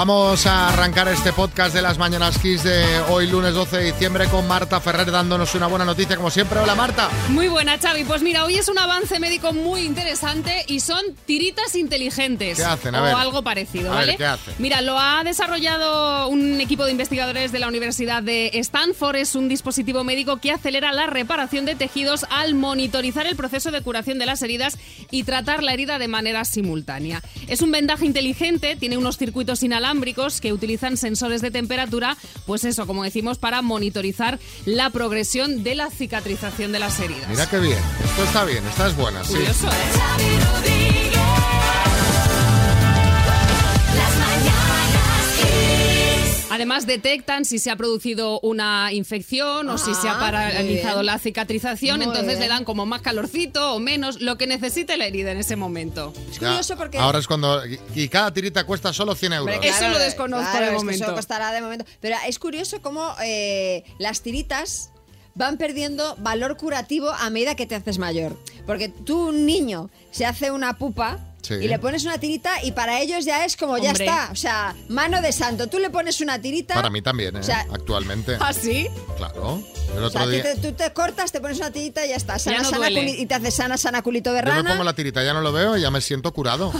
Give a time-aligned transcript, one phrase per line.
[0.00, 4.28] Vamos a arrancar este podcast de las Mañanas Kiss de hoy lunes 12 de diciembre
[4.28, 6.58] con Marta Ferrer dándonos una buena noticia como siempre.
[6.58, 7.10] Hola Marta.
[7.28, 8.04] Muy buena Xavi.
[8.04, 12.56] Pues mira, hoy es un avance médico muy interesante y son tiritas inteligentes.
[12.56, 12.94] ¿Qué hacen?
[12.94, 13.14] A o ver.
[13.14, 14.16] algo parecido, A ver, ¿vale?
[14.16, 14.54] ¿qué hacen?
[14.58, 19.16] Mira, lo ha desarrollado un equipo de investigadores de la Universidad de Stanford.
[19.16, 23.82] Es un dispositivo médico que acelera la reparación de tejidos al monitorizar el proceso de
[23.82, 24.78] curación de las heridas
[25.10, 27.20] y tratar la herida de manera simultánea.
[27.48, 29.89] Es un vendaje inteligente, tiene unos circuitos inalámbricos
[30.40, 35.90] que utilizan sensores de temperatura, pues eso, como decimos, para monitorizar la progresión de la
[35.90, 37.28] cicatrización de las heridas.
[37.28, 37.78] Mira qué bien.
[38.04, 39.34] Esto está bien, esta es buena, sí.
[39.34, 41.10] Curioso, ¿eh?
[46.50, 51.18] Además detectan si se ha producido una infección o si se ha Ah, paralizado la
[51.18, 52.40] cicatrización, Muy entonces bien.
[52.40, 56.12] le dan como más calorcito o menos, lo que necesite la herida en ese momento.
[56.30, 56.98] Es Ya, curioso porque...
[56.98, 57.62] Ahora es cuando...
[57.94, 59.54] y- cada tirita cuesta solo 100 euros.
[59.54, 61.04] Hombre, Eso lo desconozco claro, de momento.
[61.04, 61.84] Eso costará de momento.
[62.00, 64.90] Pero es curioso cómo eh, las tiritas
[65.34, 68.36] van perdiendo valor curativo a medida que te haces mayor.
[68.66, 71.54] Porque tú, un niño, se hace una pupa Sí.
[71.54, 74.04] y le pones una tirita y para ellos ya es como ya Hombre.
[74.04, 74.28] está.
[74.30, 75.66] O sea, mano de santo.
[75.68, 76.74] Tú le pones una tirita.
[76.74, 77.40] Para mí también, ¿eh?
[77.40, 78.36] O sea, Actualmente.
[78.40, 78.88] ¿Ah, sí?
[79.16, 79.62] Claro.
[79.96, 80.42] El o sea, otro a ti día...
[80.42, 82.38] te- tú te cortas, te pones una tirita y ya está.
[82.38, 83.00] Sana, no sana, duele.
[83.02, 84.70] culi- y te hace sana, sana culito de Yo me rana.
[84.70, 86.72] pongo la tirita, ya no lo veo y ya me siento curado.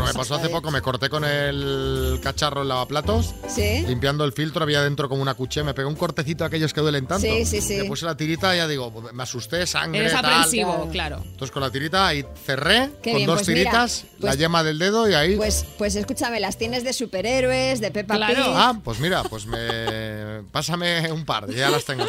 [0.00, 3.84] Porque me pasó hace poco, me corté con el cacharro en lavaplatos, Sí.
[3.86, 6.80] limpiando el filtro, había dentro como una cuchilla, me pegó un cortecito de aquellos que
[6.80, 7.26] duelen tanto.
[7.26, 7.76] Sí, sí, sí.
[7.76, 10.24] Me puse la tirita y ya digo, me asusté, sangre, Eres tal.
[10.24, 10.90] aprensivo, Claro.
[10.90, 11.16] claro.
[11.24, 14.38] Entonces con la tirita ahí cerré, Qué con bien, dos pues mira, tiritas, la pues-
[14.38, 15.36] yema del dedo y ahí...
[15.36, 18.34] Pues, pues escúchame, las tienes de superhéroes, de Peppa Claro.
[18.34, 18.44] Pig.
[18.54, 20.42] Ah, pues mira, pues me...
[20.52, 22.04] Pásame un par, ya las tengo.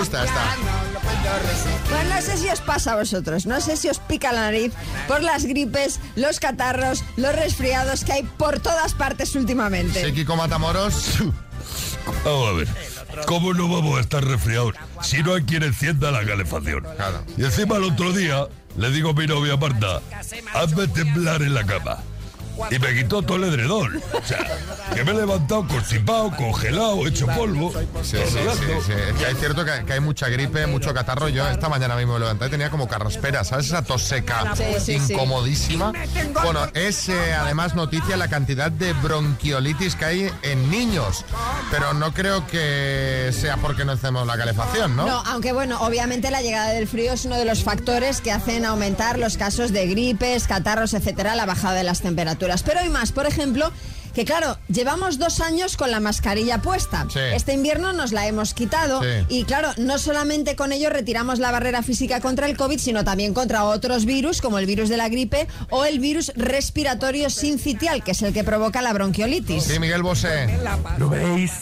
[0.00, 0.56] Gusta esta.
[1.90, 4.72] Bueno, no sé si os pasa a vosotros, no sé si os pica la nariz
[5.06, 10.02] por las gripes, los catarros, los resfriados que hay por todas partes últimamente.
[10.02, 11.18] Sí, Kiko Matamoros.
[12.24, 12.68] Vamos a ver.
[13.26, 16.82] ¿Cómo no vamos a estar resfriados si no hay quien encienda la calefacción?
[16.96, 17.24] Claro.
[17.36, 18.46] Y encima el otro día
[18.76, 20.00] le digo a mi novia Marta,
[20.54, 21.98] hazme temblar en la cama.
[22.70, 24.02] Y me quitó todo el edredón.
[24.12, 24.46] O sea,
[24.94, 27.72] que me he levantado constipado, congelado, hecho polvo.
[28.02, 28.92] Sí, sí, sí, sí.
[28.92, 31.28] Es que es cierto que, que hay mucha gripe, mucho catarro.
[31.28, 33.66] Yo esta mañana mismo me levanté y tenía como carraspera, ¿sabes?
[33.66, 34.54] Esa tos seca,
[34.86, 35.92] incomodísima.
[36.42, 41.24] Bueno, es eh, además noticia la cantidad de bronquiolitis que hay en niños.
[41.70, 45.06] Pero no creo que sea porque no hacemos la calefacción, ¿no?
[45.06, 48.64] No, aunque bueno, obviamente la llegada del frío es uno de los factores que hacen
[48.64, 52.49] aumentar los casos de gripes, catarros, etcétera, la bajada de las temperaturas.
[52.64, 53.70] Pero hay más, por ejemplo,
[54.14, 57.06] que claro, llevamos dos años con la mascarilla puesta.
[57.12, 57.20] Sí.
[57.32, 59.08] Este invierno nos la hemos quitado Sí.
[59.28, 63.34] y claro, no solamente con ello retiramos la barrera física contra el COVID, sino también
[63.34, 68.10] contra otros virus como el virus de la gripe o el virus respiratorio sincitial, que
[68.10, 69.62] es el que provoca la bronquiolitis.
[69.62, 70.58] Sí, Miguel Bosé.
[70.98, 71.52] ¿Lo veis?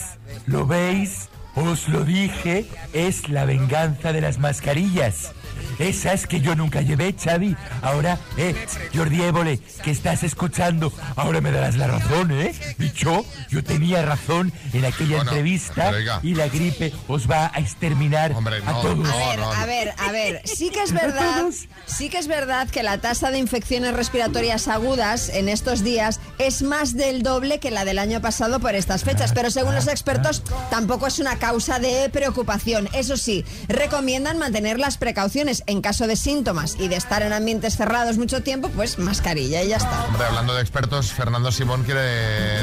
[0.47, 1.29] ¿Lo veis?
[1.55, 5.33] Os lo dije, es la venganza de las mascarillas.
[5.79, 7.57] Esas que yo nunca llevé, Xavi.
[7.83, 8.55] Ahora, eh,
[8.95, 12.55] Jordi Évole, que estás escuchando, ahora me darás la razón, ¿eh?
[12.79, 16.21] Dicho, yo tenía razón en aquella Bueno, entrevista oiga.
[16.23, 18.99] y la gripe os va a exterminar Hombre, a todos.
[18.99, 19.09] no.
[19.09, 21.45] A ver, a ver, a ver, sí que es verdad,
[21.87, 26.63] sí que es verdad que la tasa de infecciones respiratorias agudas en estos días es
[26.63, 30.43] más del doble que la del año pasado por estas fechas, pero según los expertos
[30.71, 32.89] tampoco es una causa de preocupación.
[32.93, 37.77] Eso sí, recomiendan mantener las precauciones en caso de síntomas y de estar en ambientes
[37.77, 40.07] cerrados mucho tiempo, pues mascarilla y ya está.
[40.07, 42.01] Hombre, hablando de expertos, Fernando Simón quiere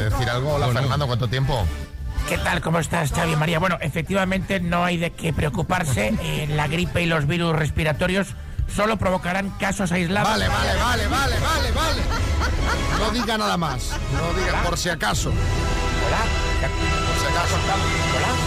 [0.09, 0.55] decir algo.
[0.55, 1.65] Hola, Fernando, ¿cuánto tiempo?
[2.27, 2.61] ¿Qué tal?
[2.61, 3.59] ¿Cómo estás, Xavi María?
[3.59, 6.13] Bueno, efectivamente no hay de qué preocuparse.
[6.25, 8.29] Eh, la gripe y los virus respiratorios
[8.73, 10.27] solo provocarán casos aislados.
[10.27, 12.01] Vale, vale, vale, vale, vale, vale.
[12.99, 13.91] No diga nada más.
[14.13, 15.29] No diga por si acaso.
[15.29, 16.17] Hola.
[17.07, 18.44] Por si acaso.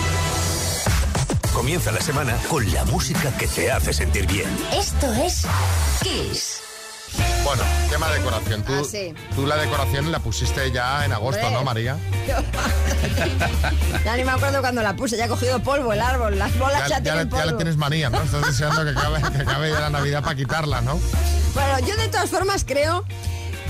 [1.59, 4.47] Comienza la semana con la música que te hace sentir bien.
[4.73, 5.43] Esto es
[6.01, 6.61] Kiss.
[7.43, 8.63] Bueno, tema decoración.
[8.63, 9.13] Tú, Ah, sí.
[9.35, 11.51] tú la decoración la pusiste ya en agosto.
[11.51, 11.97] ¿no, María?
[14.05, 16.83] Ya ni me acuerdo cuando la puse, ya ha cogido polvo el árbol, las bolas
[16.83, 18.23] ya, Ya, ya tienen le, ya le tienes manía, ¿no?
[18.23, 21.01] Estás deseando que acabe, que acabe ya la Navidad para quitarla, ¿no?
[21.55, 23.05] Bueno, yo de todas formas creo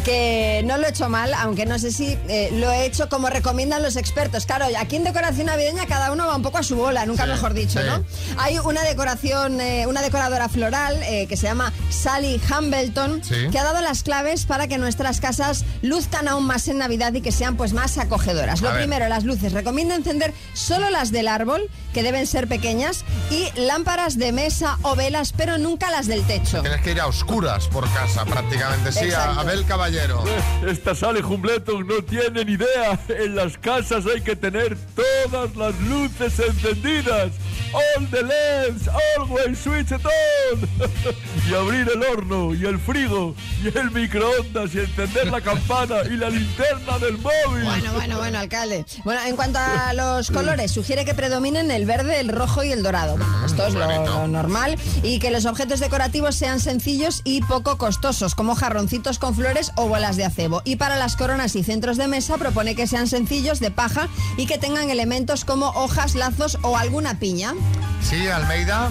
[0.05, 3.29] que no lo he hecho mal, aunque no sé si eh, lo he hecho como
[3.29, 4.47] recomiendan los expertos.
[4.47, 7.31] Claro, aquí en decoración navideña cada uno va un poco a su bola, nunca Sí,
[7.31, 7.87] mejor dicho, sí.
[7.87, 8.05] ¿no?
[8.39, 13.49] Hay una decoración, eh, una decoradora floral eh, que se llama Sally Hambleton, Sí.
[13.51, 17.21] que ha dado las claves para que nuestras casas luzcan aún más en Navidad y
[17.21, 18.61] que sean pues más acogedoras.
[18.61, 18.83] Lo A ver.
[18.83, 19.53] primero, las luces.
[19.53, 24.95] Recomienda encender solo las del árbol, que deben ser pequeñas, y lámparas de mesa o
[24.95, 26.61] velas, pero nunca las del techo.
[26.63, 28.93] Tienes que ir a oscuras por casa, prácticamente.
[28.93, 29.41] Sí, a Exacto.
[29.41, 29.88] Abel Caballero.
[30.67, 32.99] Esta sale Humbleton no tienen idea.
[33.09, 37.33] En las casas hay que tener todas las luces encendidas.
[37.73, 38.89] All the LEDs,
[39.19, 40.69] always switch it on.
[41.51, 46.17] y abrir el horno y el frigo y el microondas y encender la campana y
[46.17, 47.65] la linterna del móvil.
[47.65, 48.87] Bueno, bueno, bueno, alcalde.
[49.05, 52.83] Bueno, en cuanto a los colores, sugiere que predominen el verde, el rojo y el
[52.83, 53.17] dorado.
[53.19, 54.79] Bueno, esto es lo, lo normal.
[55.03, 59.89] Y que los objetos decorativos sean sencillos y poco costosos, como jarroncitos con flores o
[59.89, 60.63] bolas de acebo.
[60.65, 64.47] Y para las coronas y centros de mesa propone que sean sencillos, de paja y
[64.47, 67.55] que tengan elementos como hojas, lazos o alguna piña.
[68.03, 68.91] Sí, Almeida.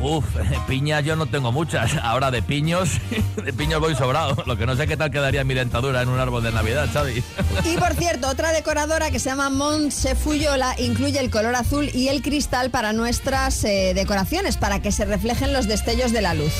[0.00, 0.24] Uf,
[0.68, 1.92] piñas yo no tengo muchas.
[2.02, 3.00] Ahora de piños,
[3.44, 4.36] de piños voy sobrado.
[4.46, 7.22] Lo que no sé qué tal quedaría mi dentadura en un árbol de Navidad, Xavi.
[7.64, 12.08] Y por cierto, otra decoradora que se llama Montse Fuyola incluye el color azul y
[12.08, 16.52] el cristal para nuestras eh, decoraciones, para que se reflejen los destellos de la luz.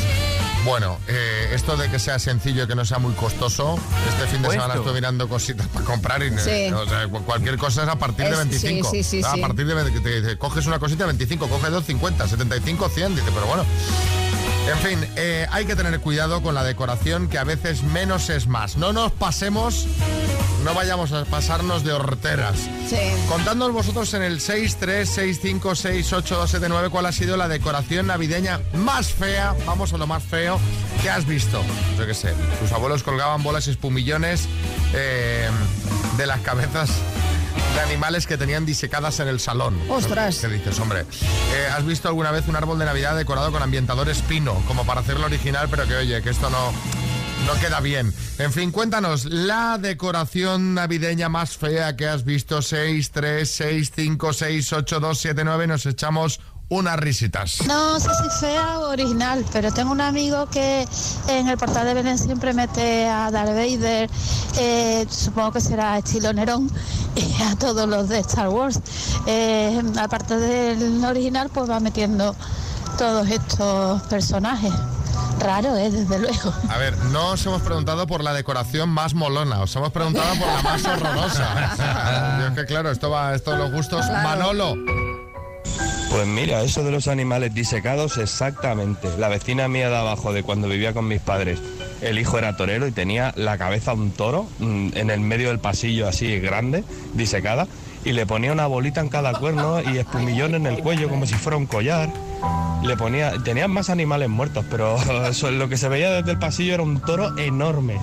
[0.64, 3.78] Bueno, eh, esto de que sea sencillo y que no sea muy costoso,
[4.08, 4.62] este fin de Puesto.
[4.62, 6.72] semana estoy mirando cositas para comprar y Sí.
[6.72, 8.90] o sea, cu- cualquier cosa es a partir de Es- 25.
[8.90, 9.40] sí, sí, sí, a sí.
[9.42, 13.28] partir de 20, te dice, coges una cosita 25, coges dos 50, 75, 100, dice,
[13.34, 13.64] pero bueno.
[14.68, 18.46] En fin, eh, hay que tener cuidado con la decoración, que a veces menos es
[18.46, 18.78] más.
[18.78, 19.86] No nos pasemos,
[20.64, 22.56] no vayamos a pasarnos de horteras.
[22.88, 22.96] Sí.
[23.28, 29.98] Contadnos vosotros en el 636568279 cuál ha sido la decoración navideña más fea, vamos a
[29.98, 30.60] lo más feo,
[31.02, 31.60] que has visto.
[31.98, 34.48] Yo qué sé, tus abuelos colgaban bolas y espumillones
[34.94, 35.50] eh,
[36.16, 36.88] de las cabezas
[37.74, 39.76] de animales que tenían disecadas en el salón.
[39.88, 40.38] Ostras.
[40.38, 41.00] ¿Qué dices, hombre?
[41.00, 45.00] Eh, ¿Has visto alguna vez un árbol de Navidad decorado con ambientador espino, como para
[45.00, 46.72] hacerlo original, pero que oye, que esto no...
[47.46, 48.14] No queda bien.
[48.38, 52.62] En fin, cuéntanos la decoración navideña más fea que has visto.
[52.62, 55.66] 6, 3, 6, 5, 6, 8, 2, 7, 9.
[55.66, 57.58] Nos echamos unas risitas.
[57.66, 60.86] No sé si fea o original, pero tengo un amigo que
[61.28, 64.10] en el portal de Belén siempre mete a Darth Vader,
[64.58, 66.70] eh, supongo que será estilo Nerón,
[67.14, 68.80] y a todos los de Star Wars.
[69.26, 72.34] Eh, aparte del original, pues va metiendo
[72.98, 74.72] todos estos personajes.
[75.40, 75.90] Raro, ¿eh?
[75.90, 76.52] Desde luego.
[76.68, 80.46] A ver, no os hemos preguntado por la decoración más molona, os hemos preguntado por
[80.46, 81.76] la más horrorosa.
[81.76, 84.06] Sea, yo es que claro, esto va, esto los gustos.
[84.22, 84.76] Manolo.
[86.14, 89.08] Pues mira, eso de los animales disecados, exactamente.
[89.18, 91.58] La vecina mía de abajo, de cuando vivía con mis padres,
[92.02, 95.58] el hijo era torero y tenía la cabeza un toro mm, en el medio del
[95.58, 96.84] pasillo así grande,
[97.14, 97.66] disecada,
[98.04, 101.34] y le ponía una bolita en cada cuerno y espumillón en el cuello como si
[101.34, 102.08] fuera un collar.
[102.84, 104.96] Le ponía, tenían más animales muertos, pero
[105.50, 107.98] lo que se veía desde el pasillo era un toro enorme.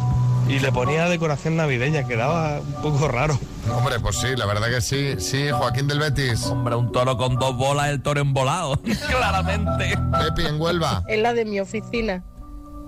[0.48, 3.40] Y le ponía decoración navideña, quedaba un poco raro.
[3.74, 5.16] Hombre, pues sí, la verdad que sí.
[5.20, 6.46] Sí, Joaquín del Betis.
[6.48, 8.78] Hombre, un toro con dos bolas, el toro embolado.
[9.10, 9.98] Claramente.
[10.20, 11.04] Pepi en Huelva.
[11.08, 12.24] Es la de mi oficina.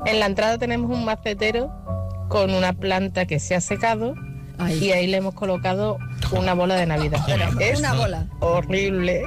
[0.06, 1.72] En la entrada tenemos un macetero
[2.28, 4.16] con una planta que se ha secado
[4.70, 5.98] y ahí le hemos colocado
[6.32, 7.20] una bola de Navidad.
[7.60, 8.28] Es Una bola.
[8.40, 9.24] horrible.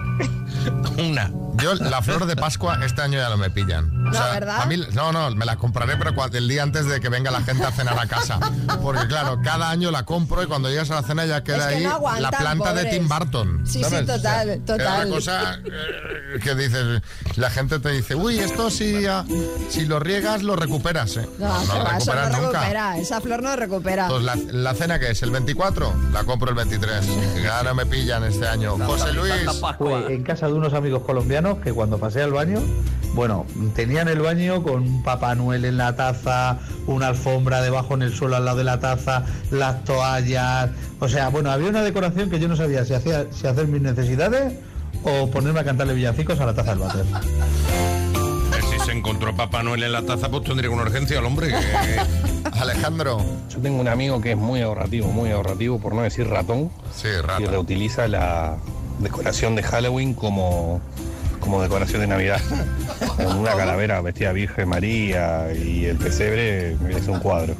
[0.98, 1.30] Una.
[1.62, 3.91] Yo la flor de Pascua este año ya no me pillan.
[4.05, 4.60] No, ¿verdad?
[4.62, 7.41] a mí- no, no, me la compraré, pero el día antes de que venga la
[7.43, 8.38] gente a cenar a casa.
[8.82, 11.67] Porque claro, cada año la compro y cuando llegas a la cena ya queda Es
[11.67, 12.84] que ahí no aguantan, la planta de.
[12.86, 13.62] Tim Burton.
[13.67, 14.06] Sí, sí, ¿sabes?
[14.06, 15.06] total, Es total.
[15.06, 17.02] una cosa eh, que dices,
[17.36, 19.24] la gente te dice, uy, esto si, ah,
[19.70, 21.26] si lo riegas lo recuperas, ¿eh?
[21.38, 22.58] No, recuperas no nunca.
[22.60, 22.98] recupera.
[22.98, 24.02] Esa flor no recupera.
[24.05, 27.06] Entonces, la, la cena que es el 24, la compro el 23.
[27.43, 28.76] Ya no me pillan este año.
[28.79, 29.32] José Luis.
[30.08, 32.60] En casa de unos amigos colombianos que cuando pasé al baño,
[33.15, 38.03] bueno, tenían el baño con un Papá Noel en la taza, una alfombra debajo en
[38.03, 40.70] el suelo al lado de la taza, las toallas.
[41.01, 43.81] O sea, bueno, había una decoración que yo no sabía si, hacía, si hacer mis
[43.81, 44.55] necesidades
[45.03, 47.05] o ponerme a cantarle villancicos a la taza del váter.
[47.06, 51.48] Eh, Si se encontró Papá Noel en la taza, pues tendría una urgencia al hombre.
[51.48, 52.01] Que...
[52.53, 53.19] Alejandro.
[53.48, 56.70] Yo tengo un amigo que es muy ahorrativo, muy ahorrativo, por no decir ratón.
[56.94, 57.08] Sí,
[57.39, 58.56] Y reutiliza la
[58.98, 60.81] decoración de Halloween como,
[61.41, 62.41] como decoración de Navidad.
[63.17, 67.55] Con una calavera vestida Virgen María y el pesebre es un cuadro.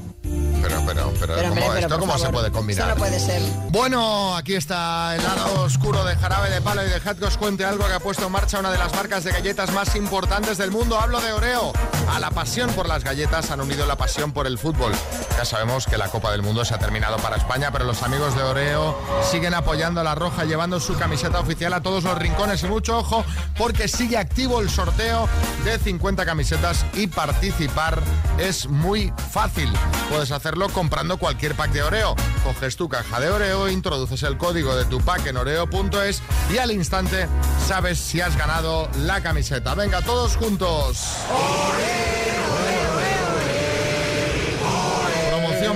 [0.63, 2.89] Pero, pero, pero, Pero, ¿cómo- pero, ¿esto cómo se favor, puede combinar?
[2.89, 3.43] No puede ser.
[3.71, 7.65] Bueno, aquí está el lado oscuro de Jarabe de Palo y de que os cuente
[7.65, 10.71] algo que ha puesto en marcha una de las marcas de galletas más importantes del
[10.71, 10.99] mundo.
[10.99, 11.73] Hablo de Oreo.
[12.13, 14.93] A la pasión por las galletas han unido la pasión por el fútbol.
[15.37, 18.35] Ya sabemos que la Copa del Mundo se ha terminado para España, pero los amigos
[18.37, 18.99] de Oreo
[19.31, 22.99] siguen apoyando a la Roja, llevando su camiseta oficial a todos los rincones y mucho
[22.99, 23.25] ojo,
[23.59, 25.29] porque sigue activo el sorteo
[25.65, 28.03] de 50 camisetas y participar
[28.39, 29.73] es muy fácil.
[30.09, 32.15] Puedes hacerlo comprando cualquier pack de Oreo.
[32.45, 36.71] Coges tu caja de Oreo, introduces el código de tu pack en oreo.es y al
[36.71, 37.29] instante
[37.67, 39.75] sabes si has ganado la camiseta.
[39.75, 41.03] Venga, todos juntos.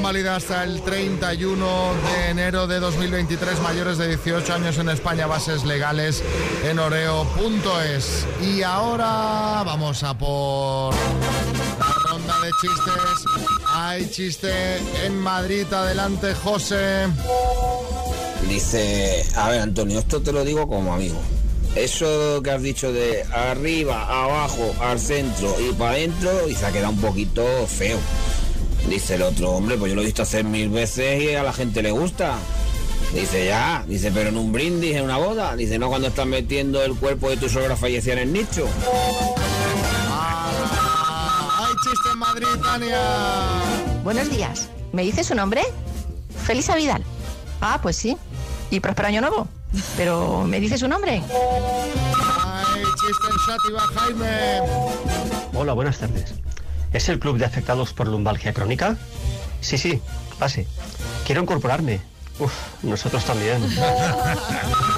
[0.00, 3.60] Promoción válida hasta el 31 de enero de 2023.
[3.60, 6.22] Mayores de 18 años en España, bases legales
[6.64, 8.26] en oreo.es.
[8.42, 13.24] Y ahora vamos a por la ronda de chistes.
[13.68, 15.70] Hay chiste en Madrid.
[15.72, 17.06] Adelante, José.
[18.48, 21.20] Dice, a ver Antonio, esto te lo digo como amigo.
[21.74, 26.72] Eso que has dicho de arriba, abajo, al centro y para adentro, y se ha
[26.72, 27.98] quedado un poquito feo.
[28.88, 31.52] Dice el otro, hombre, pues yo lo he visto hacer mil veces y a la
[31.52, 32.38] gente le gusta.
[33.14, 35.56] Dice, ya, dice, pero en un brindis, en una boda.
[35.56, 38.66] Dice, no cuando estás metiendo el cuerpo de tu suegra fallecida en el nicho.
[41.58, 42.98] Hay chiste en Madrid, Tania.
[44.04, 44.68] Buenos días.
[44.92, 45.62] ¿Me dice su nombre?
[46.44, 47.04] Felisa Vidal.
[47.60, 48.16] Ah, pues sí.
[48.70, 49.48] Y próspero año nuevo.
[49.96, 51.22] Pero, ¿me dice su nombre?
[52.44, 54.60] Hay chiste en Shatiba, Jaime.
[55.54, 56.34] Hola, buenas tardes.
[56.92, 58.96] ¿Es el club de afectados por lumbalgia crónica?
[59.60, 60.00] Sí, sí,
[60.38, 60.66] pase.
[61.24, 62.00] Quiero incorporarme.
[62.38, 63.62] Uf, nosotros también.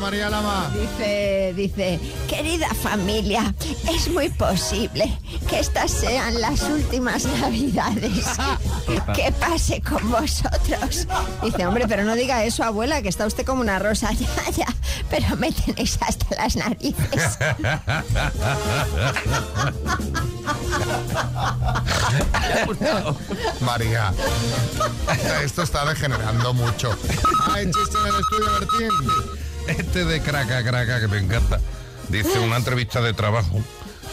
[0.00, 0.70] María Lama.
[0.74, 3.54] Dice, dice, querida familia,
[3.90, 5.18] es muy posible
[5.48, 8.26] que estas sean las últimas navidades
[9.14, 11.06] que pase con vosotros.
[11.42, 14.10] Dice, hombre, pero no diga eso, abuela, que está usted como una rosa.
[14.20, 14.66] Ya, ya,
[15.08, 17.20] pero me tenéis hasta las narices.
[23.60, 24.12] María,
[25.42, 26.96] esto está degenerando mucho.
[27.52, 28.90] Hay chiste en el estudio, Bertín.
[29.70, 31.60] Este de craca, craca, que me encanta.
[32.08, 33.60] Dice una entrevista de trabajo.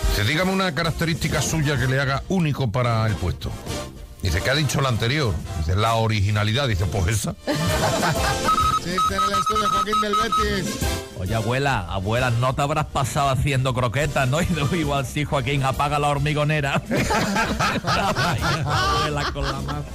[0.09, 3.51] Dice, dígame una característica suya que le haga único para el puesto.
[4.21, 5.33] Dice, ¿qué ha dicho la anterior?
[5.59, 6.67] Dice, la originalidad.
[6.67, 7.35] Dice, pues esa.
[8.83, 10.75] Chiste en el estudio, Joaquín del Betis.
[11.19, 14.39] Oye, abuela, abuela, no te habrás pasado haciendo croquetas, ¿no?
[14.75, 16.81] Igual sí, Joaquín, apaga la hormigonera.
[16.89, 19.85] Ay, abuela con la mano.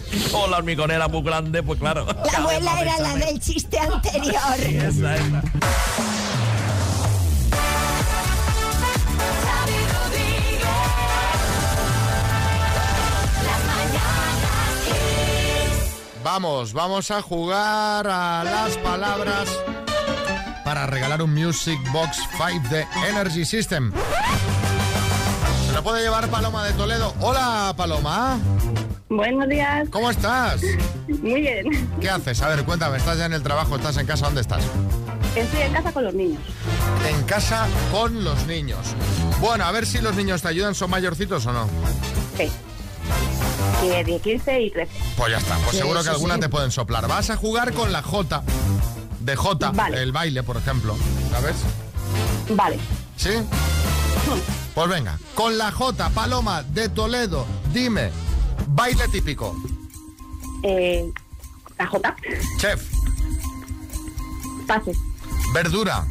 [0.32, 2.06] O la hormigonera muy grande, pues claro.
[2.06, 4.40] La abuela era la del chiste anterior.
[4.58, 5.42] Sí, esa, esa.
[16.26, 19.48] Vamos, vamos a jugar a las palabras
[20.64, 23.92] para regalar un Music Box 5 de Energy System.
[25.66, 27.14] Se lo puede llevar Paloma de Toledo.
[27.20, 28.40] Hola, Paloma.
[29.08, 29.88] Buenos días.
[29.90, 30.60] ¿Cómo estás?
[31.22, 31.88] Muy bien.
[32.00, 32.42] ¿Qué haces?
[32.42, 33.76] A ver, cuéntame, ¿estás ya en el trabajo?
[33.76, 34.26] ¿Estás en casa?
[34.26, 34.64] ¿Dónde estás?
[35.36, 36.40] Estoy en casa con los niños.
[37.08, 38.80] En casa con los niños.
[39.40, 41.68] Bueno, a ver si los niños te ayudan, ¿son mayorcitos o no?
[42.36, 42.50] Sí.
[43.88, 44.90] De 10, 15 y 13.
[45.16, 46.40] Pues ya está, pues Sí, seguro que sí, alguna sí.
[46.40, 47.06] te pueden soplar.
[47.06, 48.42] Vas a jugar con la J,
[49.20, 50.96] de J, el baile, por ejemplo,
[51.30, 51.54] ¿sabes?
[52.50, 52.78] Vale.
[53.16, 53.30] ¿Sí?
[54.74, 58.10] Pues venga, con la J, Paloma de Toledo, dime,
[58.68, 59.54] baile típico.
[60.62, 61.10] Eh,
[61.78, 62.16] J.
[62.58, 62.82] Chef,
[64.66, 64.92] Pase.
[65.52, 66.04] verdura,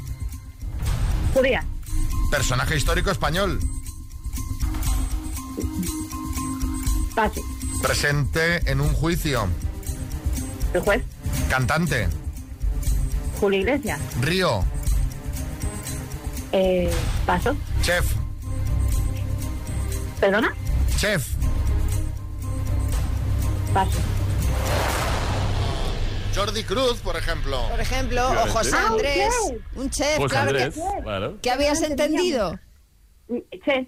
[1.34, 1.64] Judía.
[2.32, 3.60] personaje histórico español,
[7.16, 7.42] Pase.
[7.82, 9.48] presente en un juicio,
[10.74, 11.04] El juez.
[11.50, 12.08] cantante,
[13.40, 14.00] Julio Iglesias.
[14.22, 14.64] río,
[16.52, 16.90] Eh,
[17.26, 17.56] paso.
[17.82, 18.06] chef,
[20.20, 20.54] ¿Perdona?
[20.98, 21.28] chef,
[26.34, 27.68] Jordi Cruz, por ejemplo.
[27.70, 29.34] Por ejemplo, o José Andrés,
[29.76, 31.04] un chef, José claro Andrés, que...
[31.04, 31.38] claro.
[31.42, 32.60] ¿Qué habías entendido?
[33.64, 33.88] Chef.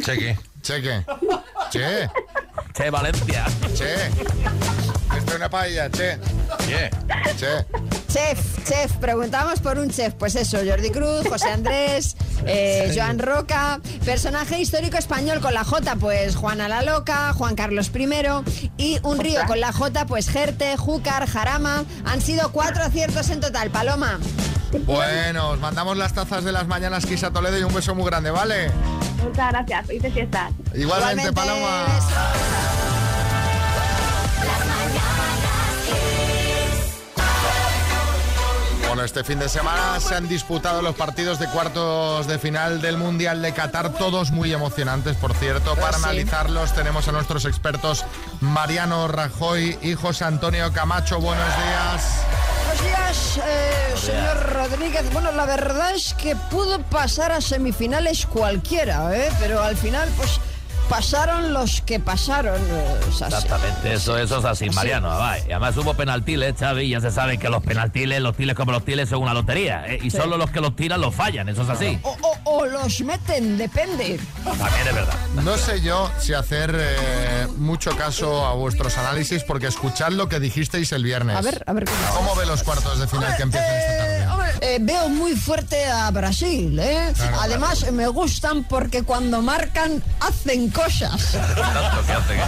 [0.00, 0.38] Cheque.
[0.62, 1.04] Cheque.
[1.70, 2.08] Che.
[2.74, 3.44] Che, Valencia.
[3.76, 3.94] Che.
[5.16, 6.18] Esto es una paella, che.
[6.66, 6.90] Che.
[7.38, 7.99] Che.
[8.10, 10.14] Chef, chef, preguntamos por un chef.
[10.14, 13.80] Pues eso, Jordi Cruz, José Andrés, eh, Joan Roca.
[14.04, 18.08] Personaje histórico español con la J, pues Juana la Loca, Juan Carlos I.
[18.78, 21.84] Y un río con la J, pues Jerte, Júcar, Jarama.
[22.04, 23.70] Han sido cuatro aciertos en total.
[23.70, 24.18] Paloma.
[24.86, 28.32] Bueno, os mandamos las tazas de las mañanas Kisa Toledo y un beso muy grande,
[28.32, 28.72] ¿vale?
[29.22, 29.86] Muchas gracias.
[29.86, 30.52] Felices fiestas.
[30.74, 31.86] Igualmente, Paloma.
[38.90, 42.96] Bueno, este fin de semana se han disputado los partidos de cuartos de final del
[42.96, 45.76] Mundial de Qatar, todos muy emocionantes, por cierto.
[45.76, 46.02] Para sí.
[46.02, 48.04] analizarlos tenemos a nuestros expertos
[48.40, 51.20] Mariano Rajoy y José Antonio Camacho.
[51.20, 52.24] Buenos días.
[52.66, 55.12] Buenos días, eh, señor Rodríguez.
[55.12, 59.30] Bueno, la verdad es que pudo pasar a semifinales cualquiera, ¿eh?
[59.38, 60.40] pero al final, pues
[60.90, 62.60] pasaron los que pasaron.
[62.60, 63.34] eh, es así.
[63.34, 65.08] Exactamente, eso, eso es así, Mariano.
[65.08, 65.38] va.
[65.38, 68.72] Y además hubo penaltiles, Xavi, y ya se sabe que los penaltiles, los tiles como
[68.72, 69.86] los tiles son una lotería.
[69.86, 69.98] ¿eh?
[70.02, 70.16] Y Sí.
[70.18, 71.98] solo los que los tiran los fallan, eso es así.
[72.02, 74.18] O, o- o los meten, depende.
[74.44, 75.14] También es verdad.
[75.44, 80.40] No sé yo si hacer eh, mucho caso a vuestros análisis porque escuchad lo que
[80.40, 81.36] dijisteis el viernes.
[81.36, 81.84] A ver, a ver.
[82.14, 84.26] ¿Cómo ve los cuartos de final que empiezan esta tarde?
[84.60, 87.12] Eh, veo muy fuerte a Brasil, ¿eh?
[87.16, 91.34] Claro, Además, me gustan porque cuando marcan, hacen cosas.
[91.34, 91.38] ¿eh?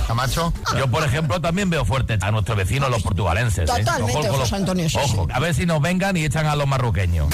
[0.07, 0.53] Camacho.
[0.77, 3.69] Yo, por ejemplo, también veo fuerte a nuestros vecinos, los portugalenses.
[3.71, 3.79] ¿eh?
[3.79, 6.47] Totalmente, Ojo con los- José Antonio, sí, Ojo, a ver si nos vengan y echan
[6.47, 7.33] a los marroqueños.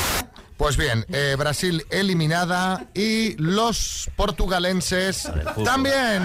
[0.57, 5.29] Pues bien, eh, Brasil eliminada y los portugalenses
[5.65, 6.23] también.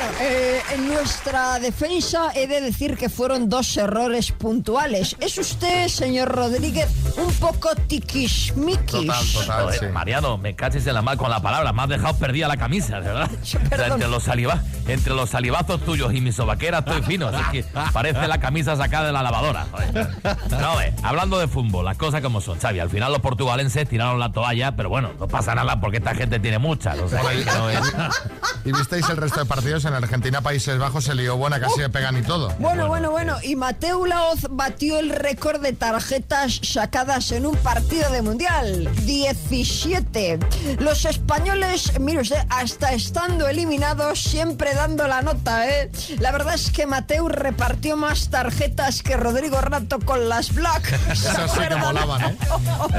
[0.00, 5.14] Bueno, eh, en nuestra defensa he de decir que fueron dos errores puntuales.
[5.20, 6.88] ¿Es usted, señor Rodríguez,
[7.18, 9.12] un poco tiquismiquis?
[9.46, 11.74] Joder, Mariano, me caches en la mal con la palabra.
[11.74, 13.30] Me has dejado perdida la camisa, de verdad.
[13.40, 17.28] O sea, entre, los saliva, entre los salivazos tuyos y mi sobaquera estoy fino.
[17.28, 19.66] así que parece la camisa sacada de la lavadora.
[19.70, 20.08] joder.
[20.50, 22.80] No, eh, hablando de fútbol, las cosas como son, Xavi.
[22.80, 26.38] Al final los portugalenses tiraron la toalla, pero bueno, no pasa nada porque esta gente
[26.38, 26.98] tiene muchas.
[26.98, 27.94] O sea, no es...
[28.64, 29.84] ¿Y visteis el resto de partidos?
[29.90, 32.54] En Argentina, Países Bajos se lió buena, casi se pegan y todo.
[32.60, 33.36] Bueno, bueno, bueno.
[33.42, 38.88] Y Mateo Laoz batió el récord de tarjetas sacadas en un partido de mundial.
[39.04, 40.38] 17.
[40.78, 45.90] Los españoles, mire usted, hasta estando eliminados, siempre dando la nota, ¿eh?
[46.20, 50.92] La verdad es que Mateo repartió más tarjetas que Rodrigo Rato con las Black.
[51.10, 52.36] Eso sí que molaban, ¿eh?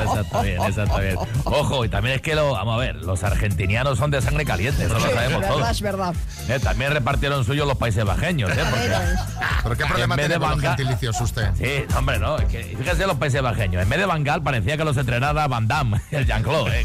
[0.03, 1.17] Esa está bien, esa está bien.
[1.45, 4.83] Ojo, y también es que lo, vamos a ver, los argentinianos son de sangre caliente,
[4.85, 5.71] eso lo sabemos verdad, todos.
[5.71, 6.15] es verdad.
[6.49, 8.63] Eh, también repartieron suyo los países bajeños, ¿eh?
[8.71, 8.89] Porque
[9.63, 11.49] ¿Pero qué en problema vez de tiene con los gentilicios usted?
[11.57, 13.83] Sí, hombre, no, es que fíjese los países bajeños.
[13.83, 16.83] En vez de Bangal parecía que los entrenara Van Damme, el Jean-Claude, ¿eh?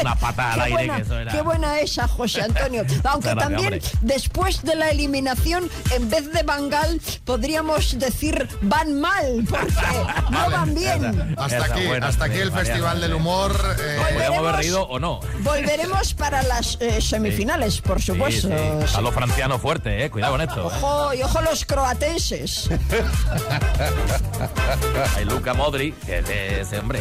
[0.00, 1.32] Una pata al aire, buena, que eso era.
[1.32, 2.82] qué buena esa, José Antonio.
[3.04, 3.82] Aunque Gracias, también, hombre.
[4.02, 9.72] después de la eliminación, en vez de Bangal, podríamos decir van mal, porque
[10.30, 11.34] no van bien.
[11.38, 13.14] Hasta Esa aquí, buena, hasta aquí el Mariano, Festival del.
[13.14, 13.52] Humor.
[13.80, 15.20] eh, Nos podríamos haber reído o no.
[15.40, 18.48] Volveremos para las eh, semifinales, por Sí, supuesto.
[18.48, 18.96] sí.
[18.96, 20.10] A los francianos fuertes, ¿eh?
[20.10, 20.66] Cuidado con esto.
[20.66, 22.68] Ojo, y ojo los croatenses.
[25.16, 27.00] Hay Luca Modri, que es ese hombre.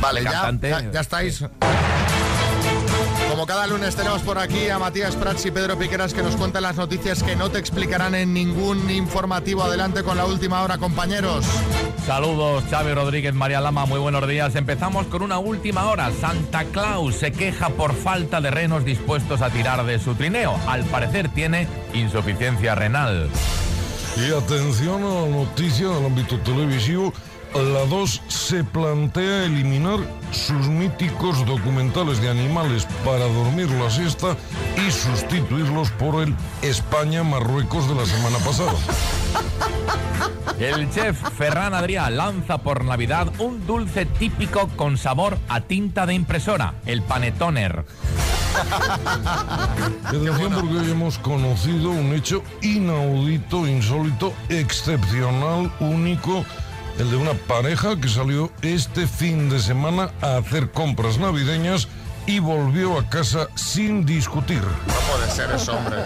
[0.00, 0.70] Vale, el ya, cantante.
[0.70, 1.44] ya, ya estáis.
[3.30, 6.62] Como cada lunes tenemos por aquí a Matías Prats y Pedro Piqueras que nos cuentan
[6.62, 9.62] las noticias que no te explicarán en ningún informativo.
[9.62, 11.44] Adelante con la última hora, compañeros.
[12.06, 14.54] Saludos, Xavi Rodríguez, María Lama, muy buenos días.
[14.56, 16.10] Empezamos con una última hora.
[16.20, 20.54] Santa Claus se queja por falta de renos dispuestos a tirar de su trineo.
[20.66, 23.28] Al parecer tiene insuficiencia renal.
[24.16, 27.12] Y atención a la noticia del ámbito televisivo.
[27.54, 30.00] La 2 se plantea eliminar
[30.32, 34.36] sus míticos documentales de animales para dormir la siesta
[34.76, 38.72] y sustituirlos por el España-Marruecos de la semana pasada.
[40.58, 46.14] El chef Ferran Adrià lanza por Navidad un dulce típico con sabor a tinta de
[46.14, 47.84] impresora, el panetoner.
[50.04, 56.44] Atención porque hoy hemos conocido un hecho inaudito, insólito, excepcional, único,
[56.98, 61.88] el de una pareja que salió este fin de semana a hacer compras navideñas
[62.26, 64.62] y volvió a casa sin discutir.
[64.62, 65.96] No puede ser eso, hombre.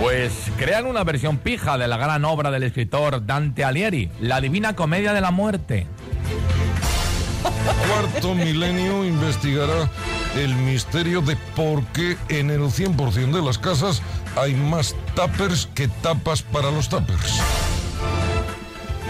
[0.00, 4.76] Pues crean una versión pija de la gran obra del escritor Dante Alighieri, La Divina
[4.76, 5.86] Comedia de la Muerte.
[7.88, 9.88] Cuarto Milenio investigará
[10.36, 14.02] el misterio de por qué en el 100% de las casas
[14.36, 17.40] hay más tuppers que tapas para los tuppers.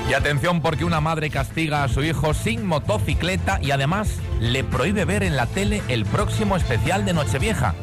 [0.08, 5.04] Y atención porque una madre castiga a su hijo sin motocicleta y además le prohíbe
[5.04, 7.74] ver en la tele el próximo especial de Nochevieja.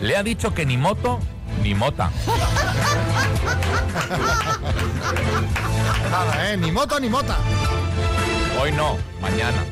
[0.00, 1.18] Le ha dicho que ni moto
[1.62, 2.10] ni mota.
[6.10, 6.56] Nada, ¿eh?
[6.56, 7.36] Ni moto ni mota.
[8.60, 9.64] Hoy no, mañana.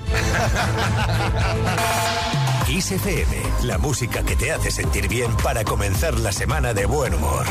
[2.67, 7.15] Kiss FM, la música que te hace sentir bien para comenzar la semana de buen
[7.15, 7.47] humor.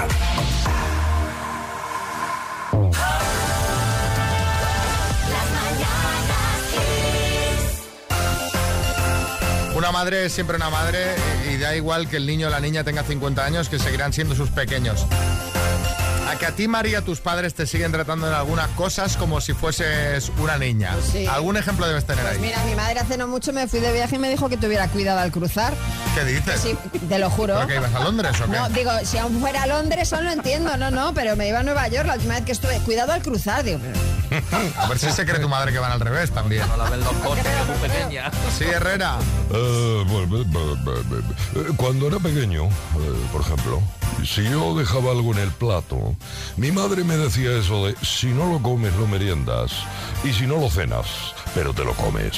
[9.81, 11.15] Una madre es siempre una madre
[11.51, 14.35] y da igual que el niño o la niña tenga 50 años, que seguirán siendo
[14.35, 15.07] sus pequeños.
[16.29, 19.53] A que a ti, María, tus padres te siguen tratando en algunas cosas como si
[19.53, 20.95] fueses una niña.
[21.11, 21.25] sí.
[21.25, 22.41] ¿Algún ejemplo debes tener Pues ahí?
[22.43, 24.87] mira, mi madre hace no mucho me fui de viaje y me dijo que tuviera
[24.87, 25.73] cuidado al cruzar.
[26.13, 26.61] ¿Qué dices?
[26.61, 26.77] Sí,
[27.09, 27.55] te lo juro.
[27.55, 28.51] ¿Pero que ibas a Londres o qué?
[28.51, 31.61] No, digo, si aún fuera a Londres, eso lo entiendo, no, no, pero me iba
[31.61, 32.77] a Nueva York la última vez que estuve.
[32.81, 33.99] Cuidado al cruzar, digo, pero
[34.77, 36.67] a ver si se cree tu madre que van al revés también.
[36.67, 38.31] No la ven los es muy pequeña.
[38.57, 39.17] Sí, Herrera.
[39.51, 42.69] Eh, be- be- Cuando era pequeño, eh,
[43.31, 43.81] por ejemplo,
[44.25, 46.15] si yo dejaba algo en el plato,
[46.57, 49.71] mi madre me decía eso de si no lo comes lo meriendas
[50.23, 51.07] y si no lo cenas,
[51.53, 52.35] pero te lo comes.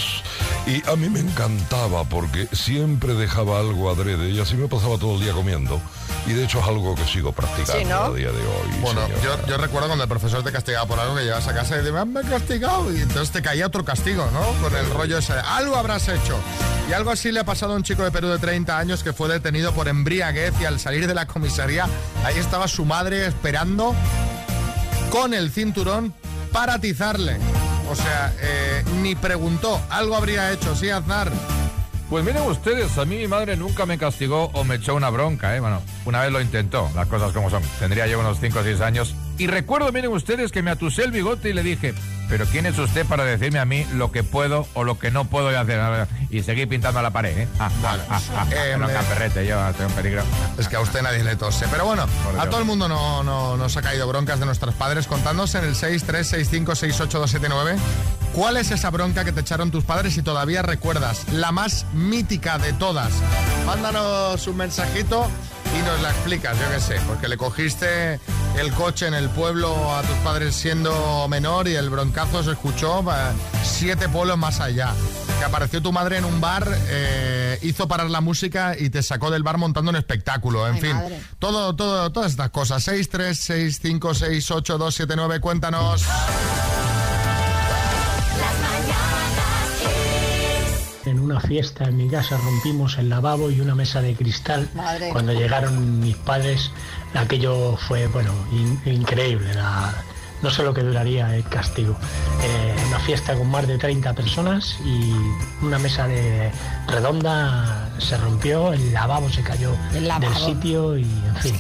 [0.66, 5.16] Y a mí me encantaba porque siempre dejaba algo adrede y así me pasaba todo
[5.16, 5.80] el día comiendo.
[6.26, 8.04] Y de hecho es algo que sigo practicando Sí, ¿no?
[8.04, 8.80] a día de hoy.
[8.82, 11.80] Bueno, yo, yo recuerdo cuando el profesor te castigaba por algo que llevas a casa
[11.80, 14.42] y te me han castigado y entonces te caía otro castigo, ¿no?
[14.62, 16.38] Con el rollo ese de algo habrás hecho.
[16.90, 19.12] Y algo así le ha pasado a un chico de Perú de 30 años que
[19.12, 21.88] fue detenido por embriaguez y al salir de la comisaría
[22.24, 23.94] ahí estaba su madre esperando
[25.10, 26.14] con el cinturón
[26.54, 27.38] para atizarle.
[27.94, 31.32] O sea, eh, ni preguntó, algo habría hecho, sí, Aznar.
[32.10, 35.56] Pues miren ustedes, a mí mi madre nunca me castigó o me echó una bronca,
[35.56, 35.60] ¿eh?
[35.60, 37.62] Bueno, una vez lo intentó, las cosas como son.
[37.78, 39.16] Tendría yo unos 5 o 6 años.
[39.38, 41.94] Y recuerdo, miren ustedes, que me atusé el bigote y le dije,
[42.30, 45.26] pero ¿quién es usted para decirme a mí lo que puedo o lo que no
[45.26, 46.08] puedo hacer?
[46.30, 47.48] Y seguí pintando la pared, ¿eh?
[47.60, 50.22] Ah, ah, ah, ah, Eh, no, me- perrete, yo estoy en peligro.
[50.58, 51.66] Es que a usted nadie le tose.
[51.72, 52.50] Pero bueno, Por a Dios.
[52.52, 55.08] todo el mundo no, no- nos ha caído broncas de nuestros padres.
[55.08, 57.76] Contándonos en el 636568279
[58.34, 61.26] cuál es esa bronca que te echaron tus padres y todavía recuerdas.
[61.32, 63.12] La más mítica de todas.
[63.66, 65.28] Mándanos un mensajito
[65.78, 66.96] y nos la explicas, yo qué sé.
[67.08, 68.20] Porque le cogiste
[68.58, 73.02] el coche en el pueblo a tus padres siendo menor y el broncazo se escuchó
[73.12, 73.16] eh,
[73.64, 74.94] siete pueblos más allá.
[75.40, 79.32] Que apareció tu madre en un bar, eh, hizo parar la música y te sacó
[79.32, 80.68] del bar montando un espectáculo.
[80.68, 81.22] En Ay, fin, madre.
[81.40, 82.84] todo, todo, todas estas cosas.
[82.84, 86.04] 6, 3, 6, 5, 6, 8, 2, 7, 9, cuéntanos.
[91.06, 94.70] En una fiesta en mi casa rompimos el lavabo y una mesa de cristal.
[94.74, 95.10] Madre.
[95.10, 96.72] Cuando llegaron mis padres,
[97.14, 99.54] aquello fue, bueno, in- increíble.
[99.54, 99.94] la-
[100.42, 101.96] no sé lo que duraría el castigo.
[102.44, 105.14] Eh, una fiesta con más de 30 personas y
[105.62, 106.52] una mesa de
[106.88, 110.34] redonda se rompió, el lavabo se cayó lavabo.
[110.34, 111.56] del sitio y, en fin.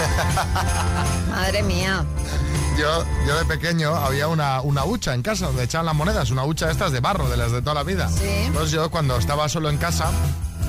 [1.30, 2.04] madre mía.
[2.80, 6.44] Yo, yo de pequeño había una, una hucha en casa donde echaban las monedas, una
[6.44, 8.08] hucha de estas de barro, de las de toda la vida.
[8.08, 8.24] Sí.
[8.26, 10.10] Entonces yo cuando estaba solo en casa,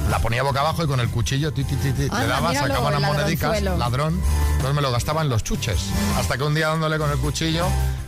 [0.10, 2.54] la ponía boca abajo y con el cuchillo ti, ti, ti, ti, Anda, le daba,
[2.54, 4.20] sacaba las monedicas, ladrón,
[4.52, 5.80] entonces me lo gastaba en los chuches.
[6.18, 7.66] Hasta que un día dándole con el cuchillo...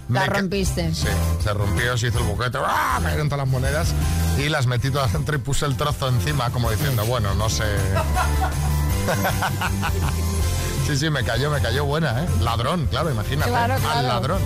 [0.10, 0.94] La rompiste.
[0.94, 1.08] Sí,
[1.42, 3.00] se rompió, se hizo el buquete, ¡ah!
[3.02, 3.94] cayeron todas las monedas
[4.38, 7.64] y las metí todas dentro y puse el trozo encima como diciendo, bueno, no sé...
[10.86, 12.28] Sí, sí, me cayó, me cayó buena, ¿eh?
[12.42, 13.50] Ladrón, claro, imagínate.
[13.50, 14.08] Claro, Al claro.
[14.08, 14.42] ladrón.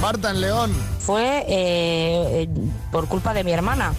[0.00, 0.72] Marta en León.
[1.00, 2.48] Fue eh,
[2.90, 3.92] por culpa de mi hermana.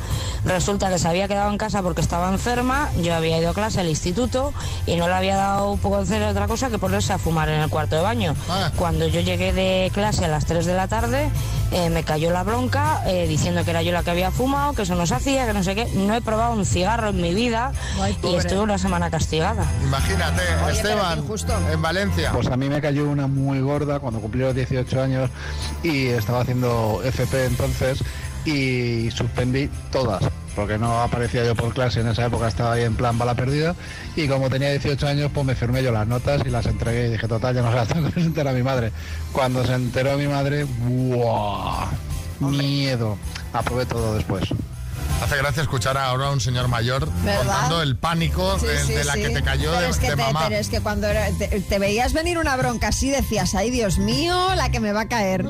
[0.46, 3.80] Resulta que se había quedado en casa porque estaba enferma, yo había ido a clase
[3.80, 4.54] al instituto
[4.88, 7.50] y no le había dado un poco de hacer otra cosa que ponerse a fumar
[7.50, 8.36] en el cuarto de baño.
[8.76, 11.30] Cuando yo llegué de clase a las 3 de la tarde,
[11.72, 14.82] eh, me cayó la bronca eh, diciendo que era yo la que había fumado, que
[14.82, 15.86] eso no se hacía, que no sé qué.
[15.94, 17.72] No he probado un cigarro en mi vida
[18.24, 19.66] y estuve una semana castigada.
[19.84, 21.24] Imagínate, Oye, Esteban,
[21.72, 22.32] en Valencia.
[22.34, 25.30] Pues a mí me cayó una muy gorda cuando cumplí los 18 años
[25.84, 28.04] y estaba haciendo FP entonces
[28.46, 30.24] y suspendí todas.
[30.56, 33.74] Porque no aparecía yo por clase en esa época, estaba ahí en plan bala perdida.
[34.16, 37.08] Y como tenía 18 años, pues me firmé yo las notas y las entregué.
[37.08, 38.92] Y dije, total, ya no se las tengo que se entera mi madre.
[39.32, 41.88] Cuando se enteró mi madre, ¡buah!
[42.42, 43.18] Miedo.
[43.54, 44.44] Aprobé todo después.
[45.22, 47.38] Hace gracia escuchar ahora a un señor mayor ¿Verdad?
[47.44, 49.22] contando el pánico Sí, de, sí, de la sí.
[49.22, 50.46] que te cayó pero de, es que de te- mamá.
[50.48, 54.00] Pero es que cuando era- te, te veías venir una bronca así decías, ay Dios
[54.00, 55.46] mío, la que me va a caer.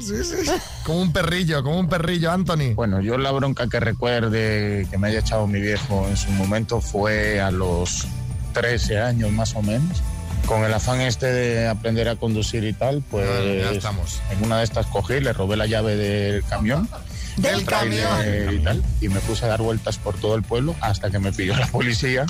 [0.84, 2.74] Como un perrillo, como un perrillo, Anthony.
[2.76, 6.82] Bueno, yo la bronca que recuerde que me haya echado mi viejo en su momento
[6.82, 8.06] fue a los
[8.54, 10.02] 13 años más o menos.
[10.48, 13.26] Con el afán este de aprender a conducir y tal, pues
[13.64, 14.20] ya estamos.
[14.32, 16.90] en una de estas cogí, le robé la llave del camión.
[17.38, 18.20] Del camión.
[18.52, 21.32] Y, tal, y me puse a dar vueltas por todo el pueblo hasta que me
[21.32, 22.26] pilló la policía.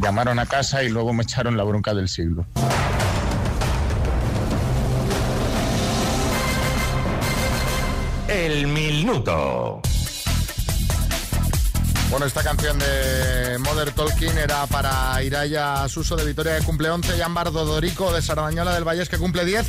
[0.00, 2.46] Llamaron a casa y luego me echaron la bronca del siglo.
[8.28, 9.82] El minuto.
[12.12, 17.16] Bueno, esta canción de Mother Talking era para Iraya Suso de Vitoria que cumple 11
[17.16, 19.66] y Ámbar Dodorico de Sardañola del Valles que cumple 10.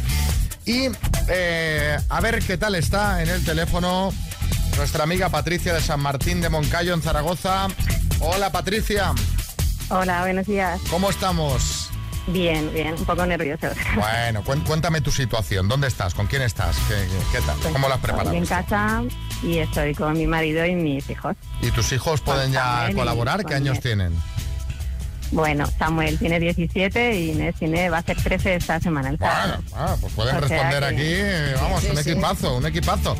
[0.66, 0.90] Y
[1.30, 4.14] eh, a ver qué tal está en el teléfono
[4.78, 7.68] nuestra amiga Patricia de San Martín de Moncayo en Zaragoza.
[8.20, 9.14] Hola, Patricia.
[9.90, 10.80] Hola, buenos días.
[10.90, 11.90] ¿Cómo estamos?
[12.28, 13.74] Bien, bien, un poco nerviosos.
[13.96, 15.68] Bueno, cuéntame tu situación.
[15.68, 16.14] ¿Dónde estás?
[16.14, 16.76] ¿Con quién estás?
[16.88, 17.74] ¿Qué, qué- qué tal?
[17.74, 18.32] ¿Cómo lo has preparado?
[18.32, 19.04] Estoy en casa
[19.44, 21.36] y estoy con mi marido y mis hijos.
[21.62, 23.46] ¿Y tus hijos pueden ya colaborar?
[23.46, 23.82] ¿Qué años Inés.
[23.82, 24.14] tienen?
[25.32, 29.10] Bueno, Samuel tiene 17 y Inés tiene, va a ser 13 esta semana.
[29.10, 29.64] El sábado.
[29.76, 32.12] Ah, pues pueden O sea responder que- aquí, eh, vamos, Sí, un sí.
[32.12, 33.18] equipazo, un equipazo.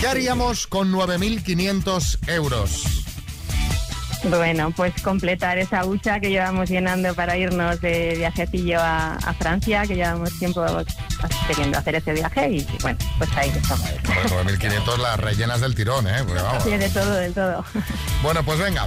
[0.00, 2.84] ¿Qué haríamos con 9.500 euros?
[4.24, 9.86] Bueno, pues completar esa hucha que llevamos llenando para irnos de viajecillo a, a Francia,
[9.86, 10.64] que llevamos tiempo
[11.46, 13.88] queriendo hacer ese viaje y bueno, pues ahí estamos.
[14.32, 16.22] Hombre, 9.500 las rellenas del tirón, ¿eh?
[16.22, 16.64] Vamos.
[16.64, 17.64] Sí, de todo, de todo.
[18.22, 18.86] Bueno, pues venga.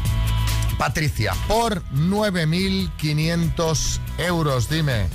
[0.77, 5.07] Patricia, por 9.500 euros, dime,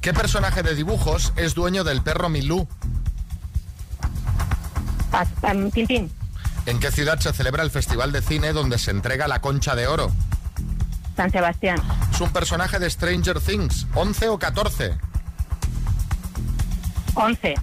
[0.00, 2.68] ¿qué personaje de dibujos es dueño del perro Milú?
[5.42, 6.10] Em, Tintín,
[6.64, 9.86] ¿En qué ciudad se celebra el Festival de Cine donde se entrega la Concha de
[9.88, 10.10] Oro?
[11.16, 11.78] San Sebastián,
[12.12, 13.86] ¿Es un personaje de Stranger Things?
[13.94, 14.96] ¿11 o 14?
[17.14, 17.54] 11,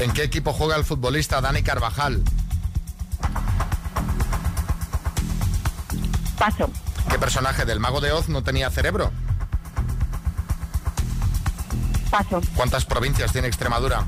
[0.00, 2.22] ¿En qué equipo juega el futbolista Dani Carvajal?
[6.38, 6.68] paso,
[7.08, 9.10] ¿Qué personaje del Mago de Oz no tenía cerebro?
[12.10, 14.04] paso, ¿Cuántas provincias tiene Extremadura?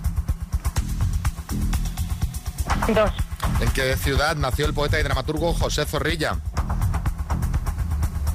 [2.92, 3.10] Dos,
[3.60, 6.36] ¿En qué ciudad nació el poeta y dramaturgo José Zorrilla?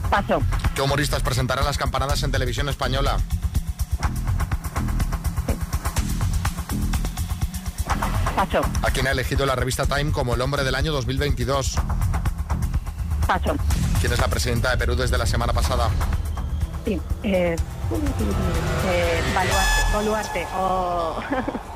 [0.09, 0.41] paso,
[0.75, 3.17] ¿Qué humoristas presentarán las campanadas en televisión española?
[8.35, 11.75] paso, ¿A quién ha elegido la revista Time como el hombre del año 2022?
[13.27, 13.55] paso,
[13.99, 15.89] ¿Quién es la presidenta de Perú desde la semana pasada?
[16.85, 17.55] sí, eh,
[18.87, 21.21] eh, Baluarte, Boluarte, o...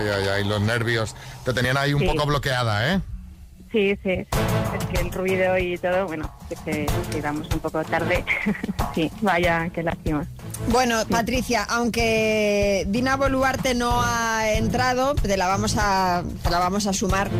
[0.00, 1.14] Ay, ay, ay, los nervios.
[1.44, 2.06] Te tenían ahí un Sí.
[2.06, 3.00] poco bloqueada, ¿eh?
[3.72, 6.28] Sí, sí, es que el ruido y todo, bueno,
[6.64, 8.24] que llegamos un poco tarde.
[8.96, 10.26] sí, vaya, qué lástima.
[10.70, 16.88] Bueno, Patricia, aunque Dina Boluarte no ha entrado, te la vamos a, te la vamos
[16.88, 17.30] a sumar,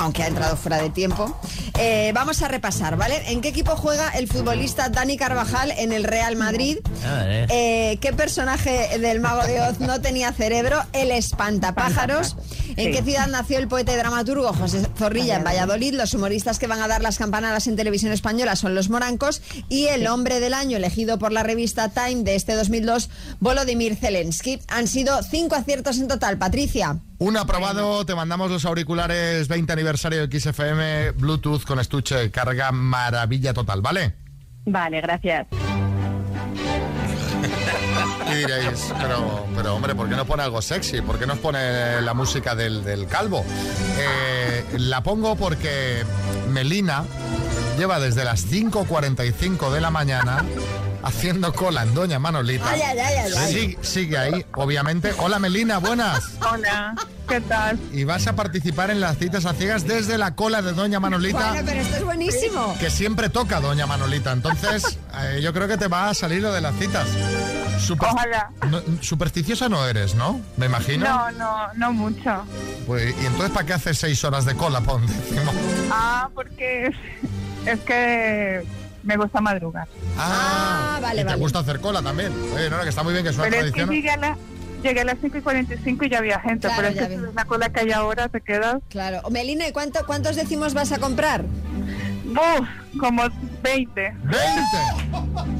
[0.00, 1.38] aunque ha entrado fuera de tiempo.
[1.78, 3.30] Eh, vamos a repasar, ¿vale?
[3.30, 6.78] ¿En qué equipo juega el futbolista Dani Carvajal en el Real Madrid?
[7.04, 10.82] Eh, ¿Qué personaje del Mago de Oz no tenía cerebro?
[10.94, 12.36] El espantapájaros.
[12.76, 12.92] ¿En Sí.
[12.92, 15.36] qué ciudad nació el poeta y dramaturgo José Zorrilla?
[15.36, 15.94] En Valladolid.
[15.94, 19.42] Los humoristas que van a dar las campanadas en televisión española son los morancos.
[19.68, 24.60] Y el hombre del año elegido por la revista Time de este 2002, Volodymyr Zelensky.
[24.68, 26.38] Han sido cinco aciertos en total.
[26.38, 26.98] Patricia.
[27.18, 33.52] Un aprobado, te mandamos los auriculares 20 aniversario de XFM Bluetooth con estuche, carga maravilla
[33.52, 34.14] total, ¿vale?
[34.64, 35.46] Vale, gracias.
[38.46, 41.02] Diréis, pero, pero hombre, ¿por qué no pone algo sexy?
[41.02, 43.44] ¿Por qué nos pone la música del, del calvo?
[43.98, 46.04] Eh, la pongo porque
[46.48, 47.04] Melina
[47.78, 50.44] lleva desde las 5.45 de la mañana
[51.02, 52.70] haciendo cola en Doña Manolita.
[52.70, 53.52] Ay, ay, ay, ay, ay.
[53.52, 55.12] Sí, sigue ahí, obviamente.
[55.18, 56.24] Hola Melina, buenas.
[56.50, 56.94] Hola,
[57.28, 57.78] ¿qué tal?
[57.92, 61.50] Y vas a participar en las citas a ciegas desde la cola de Doña Manolita.
[61.52, 62.76] Bueno, pero esto es buenísimo.
[62.78, 64.32] que siempre toca Doña Manolita.
[64.32, 67.06] Entonces, eh, yo creo que te va a salir lo de las citas.
[67.80, 68.50] Super- Ojalá.
[68.68, 70.40] no- supersticiosa no eres, ¿no?
[70.56, 71.04] Me imagino.
[71.06, 72.44] No, no, no mucho.
[72.86, 75.06] Pues, ¿Y entonces para qué haces seis horas de cola, pon?
[75.06, 75.54] Decimos.
[75.92, 76.94] Ah, porque es,
[77.66, 78.64] es que
[79.02, 79.88] me gusta madrugar.
[80.16, 81.38] Ah, vale, y te vale.
[81.40, 82.32] gusta hacer cola también.
[82.54, 83.90] Oye, no, que está muy bien que es una Pero es que tradición.
[83.90, 84.36] llegué a, la-
[84.84, 86.68] llegué a las 5 y 45 y ya había gente.
[86.68, 88.76] Claro, pero es que ves la cola que hay ahora, te quedas.
[88.88, 89.20] Claro.
[89.30, 91.44] Melina, ¿y cuánto, cuántos decimos vas a comprar?
[92.30, 92.68] Uf,
[93.00, 93.24] como
[93.62, 94.14] 20.
[94.14, 95.59] ¡20!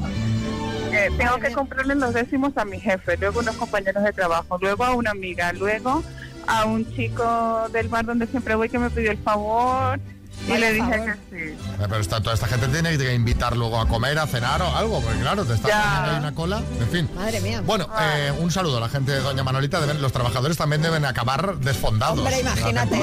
[0.91, 4.83] Eh, tengo que comprarle los décimos a mi jefe, luego unos compañeros de trabajo, luego
[4.83, 6.03] a una amiga, luego
[6.47, 9.99] a un chico del bar donde siempre voy que me pidió el favor
[10.47, 11.05] y le dije favor.
[11.05, 11.51] que sí.
[11.53, 14.75] Eh, Pero esta- toda esta gente tiene que invitar luego a comer, a cenar o
[14.75, 16.61] algo, porque claro, te está poniendo ahí una cola.
[16.79, 17.09] En fin.
[17.15, 17.61] Madre mía.
[17.65, 19.79] Bueno, eh, un saludo a la gente de Doña Manolita.
[19.79, 22.19] Deben- los trabajadores también deben acabar desfondados.
[22.19, 22.99] Hombre, imagínate.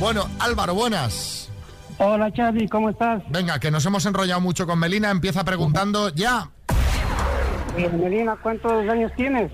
[0.00, 1.48] Bueno, Álvaro, buenas.
[2.00, 3.22] Hola Xavi, ¿cómo estás?
[3.30, 5.10] Venga, que nos hemos enrollado mucho con Melina.
[5.10, 6.50] Empieza preguntando ya.
[7.86, 9.52] Melina, ¿cuántos años tienes?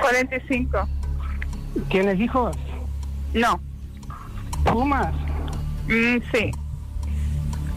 [0.00, 0.88] 45.
[1.88, 2.56] ¿Tienes hijos?
[3.34, 3.60] No.
[4.64, 5.14] ¿Fumas?
[5.86, 6.50] Mm, sí,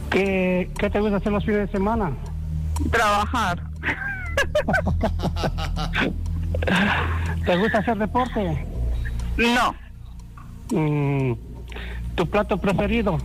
[0.09, 2.11] ¿Qué, ¿Qué te gusta hacer los fines de semana?
[2.91, 3.61] trabajar.
[7.45, 8.65] ¿Te gusta hacer deporte?
[9.37, 9.75] No.
[10.71, 11.33] Mm,
[12.15, 13.17] ¿Tu plato preferido?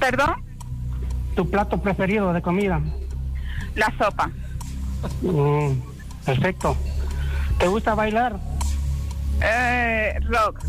[0.00, 0.34] ¿Perdón?
[1.36, 2.80] ¿Tu plato preferido de comida?
[3.74, 4.30] La sopa.
[5.22, 5.72] Mm,
[6.24, 6.76] perfecto.
[7.58, 8.38] ¿Te gusta bailar?
[9.42, 10.62] Eh, rock.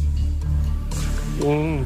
[1.43, 1.83] Mm,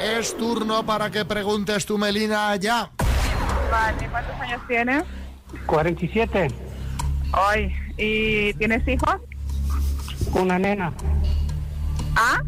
[0.00, 2.90] Es turno para que preguntes tu Melina ya.
[3.70, 5.04] Vale, ¿cuántos años tienes?
[5.66, 6.48] 47.
[7.32, 9.16] Ay, ¿y tienes hijos?
[10.32, 10.92] Una nena.
[12.16, 12.42] ¿Ah?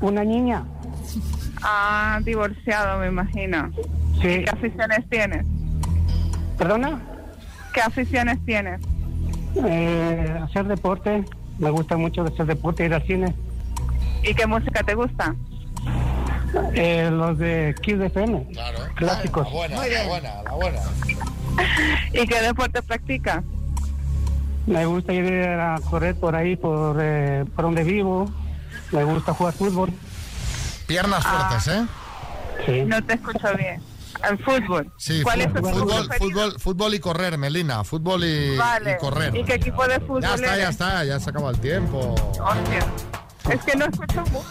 [0.00, 0.64] Una niña.
[1.62, 3.70] Ah, divorciado, me imagino.
[4.20, 4.44] Sí.
[4.44, 5.46] ¿Qué aficiones tienes?
[6.58, 7.00] ¿Perdona?
[7.74, 8.80] ¿Qué aficiones tienes?
[9.64, 11.24] Eh, hacer deporte.
[11.58, 13.34] Me gusta mucho hacer deporte, ir al cine.
[14.22, 15.34] ¿Y qué música te gusta?
[16.74, 18.46] Eh, los de Kiss FM.
[18.94, 19.46] Clásicos.
[19.46, 20.08] La buena, Muy la bien.
[20.08, 20.78] buena, la buena.
[22.12, 23.42] ¿Y qué deporte practicas?
[24.66, 28.30] Me gusta ir a correr por ahí, por, eh, por donde vivo.
[28.92, 29.90] Me gusta jugar fútbol.
[30.86, 31.86] Piernas fuertes, ¿eh?
[32.66, 32.82] Sí.
[32.86, 33.80] No te escucho bien.
[34.28, 34.92] ¿El fútbol?
[34.96, 37.82] Sí, ¿Cuál es tu fútbol, fútbol, fútbol, fútbol y correr, Melina.
[37.84, 38.92] Fútbol y, Vale.
[38.92, 39.34] y correr.
[39.36, 42.14] ¿Y qué equipo de fútbol Ya está, ya está, ya se acabó el tiempo.
[42.40, 42.86] Hostia.
[43.50, 44.44] Es que no escucho mucho.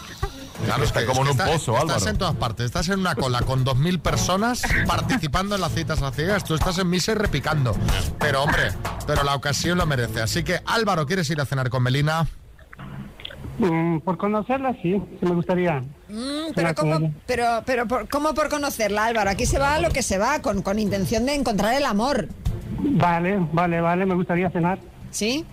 [0.66, 2.10] Claro, Está es que- como es en un está- pozo, Estás Álvaro.
[2.10, 2.66] en todas partes.
[2.66, 6.44] Estás en una cola con 2.000 personas participando en las citas a ciegas.
[6.44, 7.74] Tú estás en misa y repicando.
[8.20, 8.72] Pero, hombre,
[9.06, 10.20] pero la ocasión lo merece.
[10.22, 12.28] Así que, Álvaro, ¿quieres ir a cenar con Melina?
[13.62, 15.80] Mm, por conocerla, sí, sí me gustaría.
[16.08, 19.30] Mm, pero ¿cómo, pero, pero por, ¿cómo por conocerla, Álvaro?
[19.30, 22.26] Aquí se va a lo que se va, con, con intención de encontrar el amor.
[22.80, 24.78] Vale, vale, vale, me gustaría cenar.
[25.12, 25.44] ¿Sí?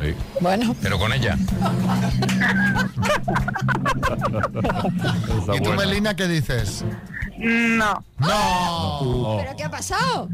[0.00, 0.14] Sí.
[0.40, 0.74] Bueno.
[0.82, 1.36] Pero con ella.
[5.54, 6.84] ¿Y tú, Melina, qué dices?
[7.38, 8.04] No.
[8.18, 9.36] ¡No!
[9.38, 10.28] ¿Pero qué ha pasado?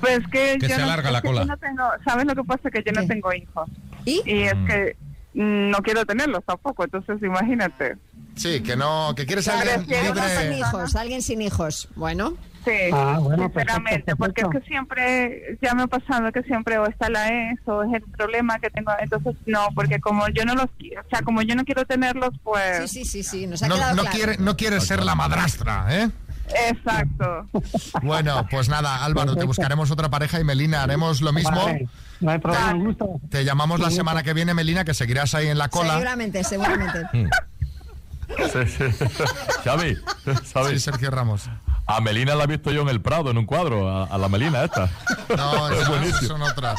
[0.00, 1.44] Pues que, Que yo se no, alarga es la que cola.
[1.44, 2.70] no tengo, ¿Sabes lo que pasa?
[2.70, 3.68] Que yo no tengo hijos.
[4.04, 4.22] ¿Y?
[4.26, 7.96] es que mm, no quiero tenerlos tampoco, entonces imagínate.
[8.36, 11.88] Sí, que no, que quieres Claro, alguien alguien sin hijos, alguien sin hijos.
[11.96, 12.34] Bueno.
[12.64, 16.76] Sí, Ah, bueno, perfecto, sinceramente, porque es que siempre, ya me ha pasado que siempre
[16.76, 20.44] o está la ex o es el problema que tengo, entonces no, porque como yo
[20.44, 22.90] no los quiero, o sea, como yo no quiero tenerlos, pues...
[22.90, 24.14] Sí, sí, sí, sí, nos ha No, quedado no claro.
[24.16, 26.10] quiere, no quieres ser la madrastra, ¿eh?
[26.68, 27.46] Exacto.
[28.02, 31.64] Bueno, pues nada, Álvaro, te buscaremos otra pareja y Melina, haremos lo mismo.
[31.64, 31.88] Vale,
[32.20, 33.20] no hay problema, un gusto.
[33.30, 35.94] Te llamamos la semana que viene, Melina, que seguirás ahí en la cola.
[35.94, 37.02] Seguramente, seguramente.
[37.12, 38.84] Sí, sí.
[39.64, 39.96] Xavi,
[40.52, 40.70] Xavi.
[40.70, 41.48] Sí, Sergio Ramos.
[41.86, 44.28] A Melina la he visto yo en el Prado, en un cuadro, a, a la
[44.28, 44.88] Melina esta.
[45.36, 46.28] No, es esas buenísimo.
[46.28, 46.78] son otras.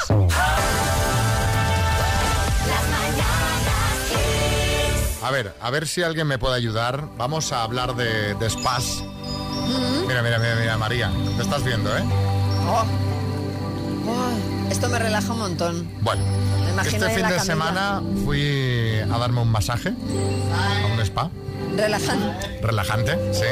[5.24, 7.08] A ver, a ver si alguien me puede ayudar.
[7.18, 9.04] Vamos a hablar de, de spas.
[10.12, 11.10] Mira, mira, mira, mira, María.
[11.38, 12.04] Te estás viendo, ¿eh?
[12.68, 12.84] Oh.
[14.10, 15.90] Oh, esto me relaja un montón.
[16.02, 16.22] Bueno,
[16.76, 21.30] Me este fin la de semana fui a darme un masaje a un spa.
[21.78, 22.60] Relajante.
[22.62, 23.46] Relajante, sí.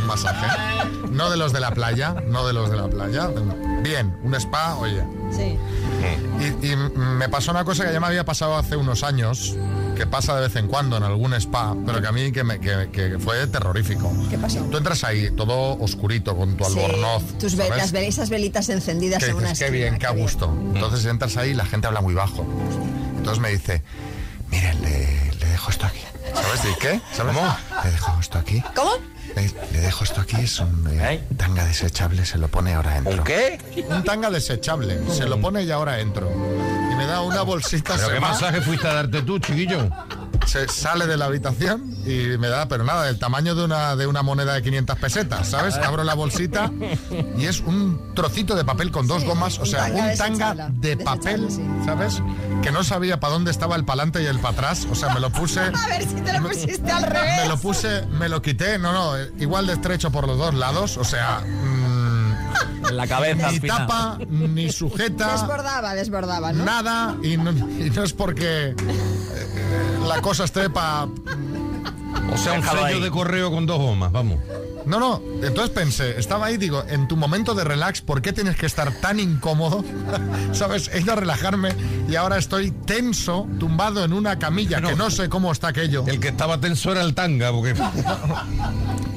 [0.00, 0.46] Un masaje.
[1.10, 3.30] No de los de la playa, no de los de la playa.
[3.82, 5.02] Bien, un spa, oye.
[5.32, 5.58] Sí.
[6.62, 9.56] Y, y me pasó una cosa que ya me había pasado hace unos años,
[9.94, 12.58] que pasa de vez en cuando en algún spa, pero que a mí que, me-
[12.60, 14.12] que- que fue terrorífico.
[14.30, 14.60] ¿Qué pasó?
[14.70, 17.38] Tú entras ahí todo oscurito con tu Sí, albornoz.
[17.38, 17.92] tus ve- ¿sabes?
[17.92, 20.52] las esas velitas encendidas en una dices, qué esquina, bien, qué a gusto.
[20.74, 22.44] Entonces entras ahí y la gente habla muy bajo.
[23.16, 23.82] Entonces me dice,
[24.50, 26.00] miren, le, le dejo esto aquí.
[26.34, 26.76] ¿Sabes?
[26.76, 27.00] ¿Y qué?
[27.12, 27.34] ¿Sabes?
[27.84, 28.62] Le dejo esto aquí.
[28.74, 28.90] ¿Cómo?
[29.36, 33.12] Le, le dejo esto aquí, es un eh, tanga desechable, se lo pone ahora dentro.
[33.14, 33.58] ¿Un qué?
[33.88, 36.30] Un tanga desechable, se lo pone y ahora dentro.
[36.94, 37.94] Y me da una bolsita.
[37.94, 39.90] ¿Pero se qué va, masaje fuiste a darte tú, chiquillo?
[40.46, 44.06] Se sale de la habitación y me da, pero nada, del tamaño de una, de
[44.06, 45.74] una moneda de 500 pesetas, ¿sabes?
[45.76, 46.70] Abro la bolsita
[47.36, 51.48] y es un trocito de papel con dos gomas, o sea, un tanga de papel,
[51.84, 52.22] ¿sabes?
[52.62, 55.20] Que no sabía para dónde estaba el palante y el para atrás, o sea, me
[55.20, 55.60] lo puse...
[55.74, 57.34] A ver si te lo pusiste al revés.
[57.42, 60.96] Me lo puse, me lo quité, no, no, igual de estrecho por los dos lados,
[60.98, 61.42] o sea,
[62.88, 63.76] En la cabeza al ni final.
[63.78, 66.64] tapa, ni sujeta, Desbordaba, desbordaba, ¿no?
[66.64, 68.76] nada, y no, y no es porque eh,
[70.06, 71.04] la cosa esté para...
[72.32, 73.00] O sea, un sello ahí.
[73.00, 74.38] de correo con dos gomas, vamos.
[74.86, 78.56] No, no, entonces pensé, estaba ahí, digo, en tu momento de relax, ¿por qué tienes
[78.56, 79.84] que estar tan incómodo?
[80.52, 80.90] ¿Sabes?
[80.92, 81.74] He ido a relajarme
[82.08, 86.04] y ahora estoy tenso, tumbado en una camilla, que no sé cómo está aquello.
[86.06, 87.74] El que estaba tenso era el tanga, porque...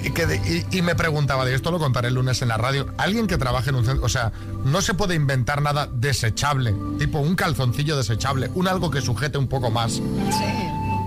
[0.03, 2.56] Y, que de- y- y me preguntaba, de esto lo contaré el lunes en la
[2.56, 4.32] radio, alguien que trabaje en un centro, o sea,
[4.63, 9.47] no se puede inventar nada desechable, tipo un calzoncillo desechable, un algo que sujete un
[9.47, 9.99] poco más.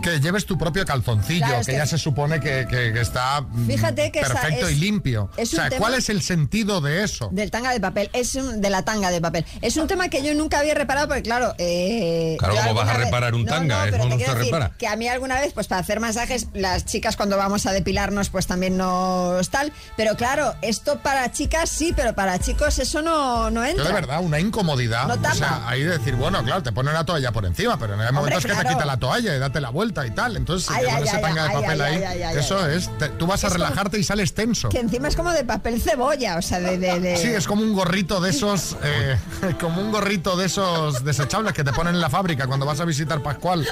[0.02, 3.40] Que lleves tu propio calzoncillo, Claro, que, que- ya se supone que, que- que está
[3.42, 5.30] mm, Fíjate que esa perfecto es- y limpio.
[5.36, 7.28] es o sea, ¿cuál es el sentido de eso?
[7.32, 9.44] Del tanga de papel, es un- de la tanga de papel.
[9.60, 11.54] Es un tema que yo nunca había reparado porque, claro.
[11.58, 13.78] Eh, Claro, ¿cómo vas a vez- reparar un tanga?
[13.78, 14.74] no, Eso pero te no quiero se decir repara.
[14.78, 18.30] Que a mí alguna vez, pues para hacer masajes, las chicas cuando vamos a depilarnos,
[18.30, 19.72] pues también nos tal.
[19.96, 23.84] Pero claro, esto para chicas sí, pero para chicos eso no, no entra.
[23.84, 25.06] Yo de verdad, una incomodidad.
[25.06, 27.94] No o sea, ahí de decir, bueno, claro, te pone una toalla por encima, pero
[27.94, 29.89] en el Hombre, momento es que te quita la toalla y date la vuelta.
[29.90, 30.36] Vuelta y tal.
[30.36, 32.02] Entonces, Ay, ay, pones ese ay, tanga de papel ahí,
[32.36, 32.96] eso es.
[32.98, 34.68] te- tú vas a Es como- relajarte y sales tenso.
[34.68, 36.78] Que encima es como de papel cebolla, o sea, de...
[36.78, 39.18] de- de- Sí, es como un gorrito de esos, eh,
[39.60, 42.84] como un gorrito de esos desechables que te ponen en la fábrica cuando vas a
[42.84, 43.66] visitar Pascual.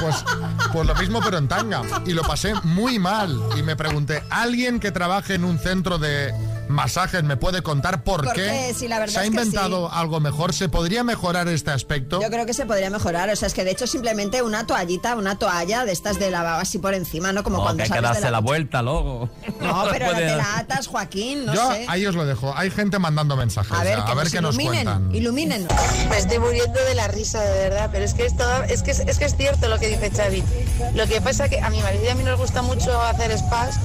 [0.00, 0.16] Pues,
[0.72, 1.82] pues lo mismo pero en tanga.
[2.06, 3.38] Y lo pasé muy mal.
[3.56, 6.32] Y me pregunté, ¿alguien que trabaje en un centro de
[6.68, 8.74] masajes me puede contar por, ¿Por qué?
[8.76, 10.52] Sí, la verdad ¿Se ha es que inventado algo mejor?
[10.52, 12.20] ¿Se podría mejorar este aspecto?
[12.20, 15.16] Yo creo que se podría mejorar, o sea, es que de hecho simplemente una toallita,
[15.16, 17.42] una toalla de estas de lavado así por encima, ¿no?
[17.42, 19.28] Como No, cuando que hay que darse la vuelta luego.
[19.60, 21.86] No, pero puede- te la atas, Joaquín, no Yo sé.
[21.88, 22.52] ahí os lo dejo.
[22.56, 23.72] Hay gente mandando mensajes.
[23.72, 25.14] A ver, ya, que a ver nos qué nos iluminen, cuentan.
[25.14, 25.68] iluminen.
[26.10, 29.00] Me estoy muriendo de la risa, de verdad, pero es que, esto, es, que es,
[29.00, 30.42] es que es cierto lo que dice Xavi.
[30.94, 33.78] Lo que pasa que a mi marido y a mí nos gusta mucho hacer spas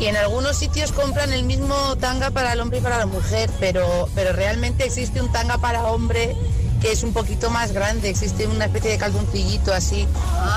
[0.00, 3.50] y en algunos sitios compran el mismo tanga para el hombre y para la mujer,
[3.58, 6.36] pero, pero realmente existe un tanga para hombre
[6.80, 10.06] que es un poquito más grande, existe una especie de calzoncillito así.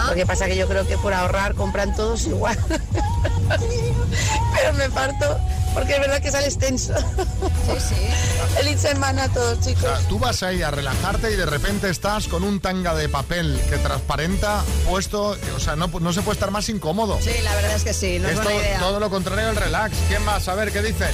[0.07, 2.57] Lo que pasa que yo creo que por ahorrar compran todos igual.
[3.49, 5.39] pero me parto
[5.74, 6.93] porque es verdad que sales tenso.
[6.97, 8.55] Sí, sí.
[8.55, 9.84] Feliz semana a todos, chicos.
[9.84, 13.07] O sea, tú vas ahí a relajarte y de repente estás con un tanga de
[13.09, 17.17] papel que transparenta puesto, o sea, no, no se puede estar más incómodo.
[17.22, 18.80] Sí, la verdad es que sí, no es Esto, buena idea.
[18.80, 19.95] todo lo contrario al relax.
[20.07, 20.47] ¿Quién más?
[20.47, 21.11] A ver, ¿qué dicen?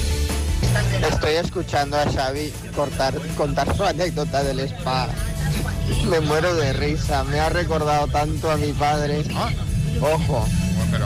[1.10, 5.08] Estoy escuchando a Xavi cortar, contar su anécdota del spa.
[6.08, 7.24] Me muero de risa.
[7.24, 9.24] Me ha recordado tanto a mi padre.
[10.00, 10.46] Ojo,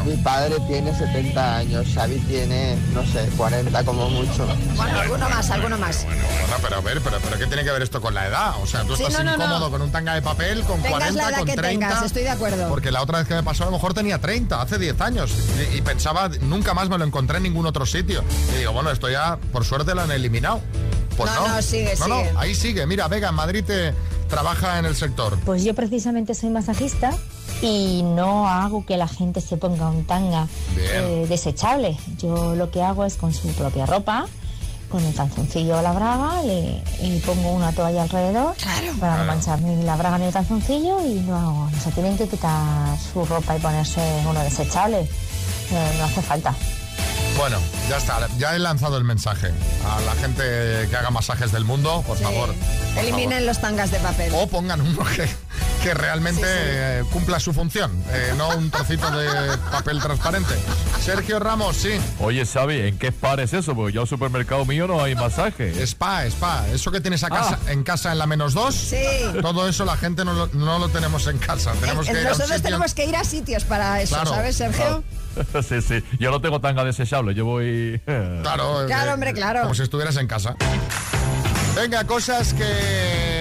[0.05, 1.87] mi padre tiene 70 años.
[1.95, 4.47] Xavi tiene, no sé, 40 como mucho.
[4.77, 6.05] Bueno, alguno más, alguno más.
[6.05, 8.55] Bueno, pero a ver, pero, pero ¿qué tiene que ver esto con la edad?
[8.63, 9.45] O sea, tú Sí, estás no, no, no.
[9.45, 11.87] incómodo con un tanga de papel, con Tengas 40, la edad con que 30.
[11.89, 12.69] tengas, estoy de acuerdo.
[12.69, 15.33] Porque la otra vez que me pasó a lo mejor tenía 30, hace 10 años.
[15.73, 18.23] Y, y pensaba, nunca más me lo encontré en ningún otro sitio.
[18.55, 20.61] Y digo, bueno, esto ya, por suerte, lo han eliminado.
[21.17, 21.55] Pues No, no.
[21.57, 22.33] no, sigue, no, sigue.
[22.33, 22.87] no, ahí sigue.
[22.87, 23.93] Mira, Vega, en Madrid te
[24.29, 25.37] trabaja en el sector.
[25.45, 27.13] Pues yo precisamente soy masajista
[27.63, 31.97] y no hago que la gente se ponga un tanga eh, desechable.
[32.19, 34.27] Yo lo que hago es con su propia ropa,
[34.91, 38.55] con el calzoncillo o la braga, le, y pongo una toalla alrededor
[39.01, 41.71] para no manchar ni la braga ni el calzoncillo y no hago.
[41.71, 45.01] No se tienen que quitar su ropa y ponerse uno desechable.
[45.01, 46.55] Eh, no hace falta.
[47.39, 47.59] Bueno,
[47.89, 48.29] ya está.
[48.39, 49.53] Ya he lanzado el mensaje
[49.87, 50.43] a la gente
[50.91, 52.55] que haga masajes del mundo, por favor.
[52.95, 54.33] por Eliminen los tangas de papel.
[54.35, 55.29] O pongan uno que,
[55.83, 59.27] que realmente eh, cumpla su función, eh, no un trocito de
[59.71, 60.55] papel transparente.
[61.05, 61.91] Sergio Ramos, sí.
[62.21, 63.75] Oye, Xavi, ¿en qué spa es eso?
[63.75, 65.73] Porque yo al supermercado mío no hay masaje.
[65.85, 66.65] Spa, spa.
[66.69, 67.73] Eso que tienes a casa, Ah.
[67.73, 68.97] en casa en la menos dos, Sí.
[69.41, 71.73] todo eso la gente no lo, no lo tenemos en casa.
[71.81, 74.57] Tenemos que ir a un Nosotros tenemos que ir a sitios para eso, Claro, ¿sabes,
[74.57, 75.03] Sergio?
[75.69, 76.05] sí, sí.
[76.21, 78.01] Yo no tengo tanga desechable, yo voy...
[78.05, 79.63] Claro, Claro, eh, hombre, claro.
[79.63, 80.55] Como si estuvieras en casa.
[81.75, 83.32] Venga, cosas que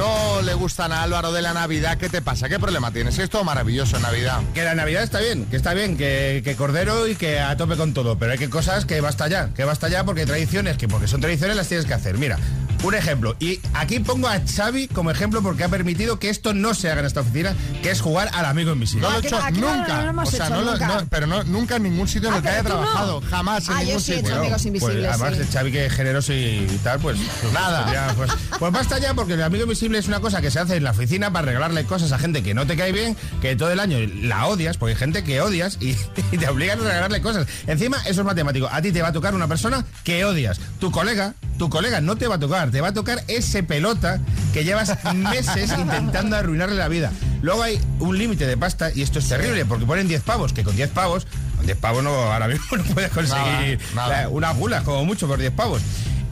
[0.00, 1.98] no le gustan a Álvaro de la Navidad.
[1.98, 2.48] ¿Qué te pasa?
[2.48, 3.18] ¿Qué problema tienes?
[3.18, 4.40] Es todo maravilloso en Navidad.
[4.54, 7.76] Que la Navidad está bien, que está bien, que, que cordero y que a tope
[7.76, 10.78] con todo, pero hay que cosas que basta ya, que basta ya porque hay tradiciones,
[10.78, 12.16] que porque son tradiciones las tienes que hacer.
[12.16, 12.38] Mira,
[12.82, 16.72] un ejemplo, y aquí pongo a Xavi como ejemplo porque ha permitido que esto no
[16.74, 19.02] se haga en esta oficina, que es jugar al amigo invisible.
[19.06, 20.12] No lo he hecho nunca.
[20.22, 22.62] o sea, no lo- no- pero no, nunca en ningún sitio en el que haya
[22.62, 23.20] trabajado.
[23.28, 24.38] Jamás en Ah, yo ningún sí he hecho sitio.
[24.40, 25.52] amigos Pues, invisibles, además, sí.
[25.52, 27.18] Xavi que es generoso y tal, pues
[27.52, 27.82] Nada.
[27.82, 30.58] pues ya, pues, pues basta ya porque el amigo invisible es una cosa que se
[30.58, 33.56] hace en la oficina para regalarle cosas a gente que no te cae bien, que
[33.56, 35.90] todo el año la odias, porque hay gente que odias y,
[36.32, 37.46] y te obligan a regalarle cosas.
[37.66, 38.68] Encima, eso es matemático.
[38.72, 40.60] A ti te va a tocar una persona que odias.
[40.78, 44.18] Tu colega, tu colega no te va a tocar, te va a tocar ese pelota
[44.54, 47.12] que llevas meses intentando arruinarle la vida.
[47.42, 50.64] Luego hay un límite de pasta y esto es terrible porque ponen 10 pavos, que
[50.64, 51.26] con 10 pavos,
[51.58, 54.22] con 10 pavos no, ahora mismo no puedes conseguir Nada, nada.
[54.22, 55.82] la- unas gulas como mucho por 10 pavos.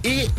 [0.02, 0.30] Y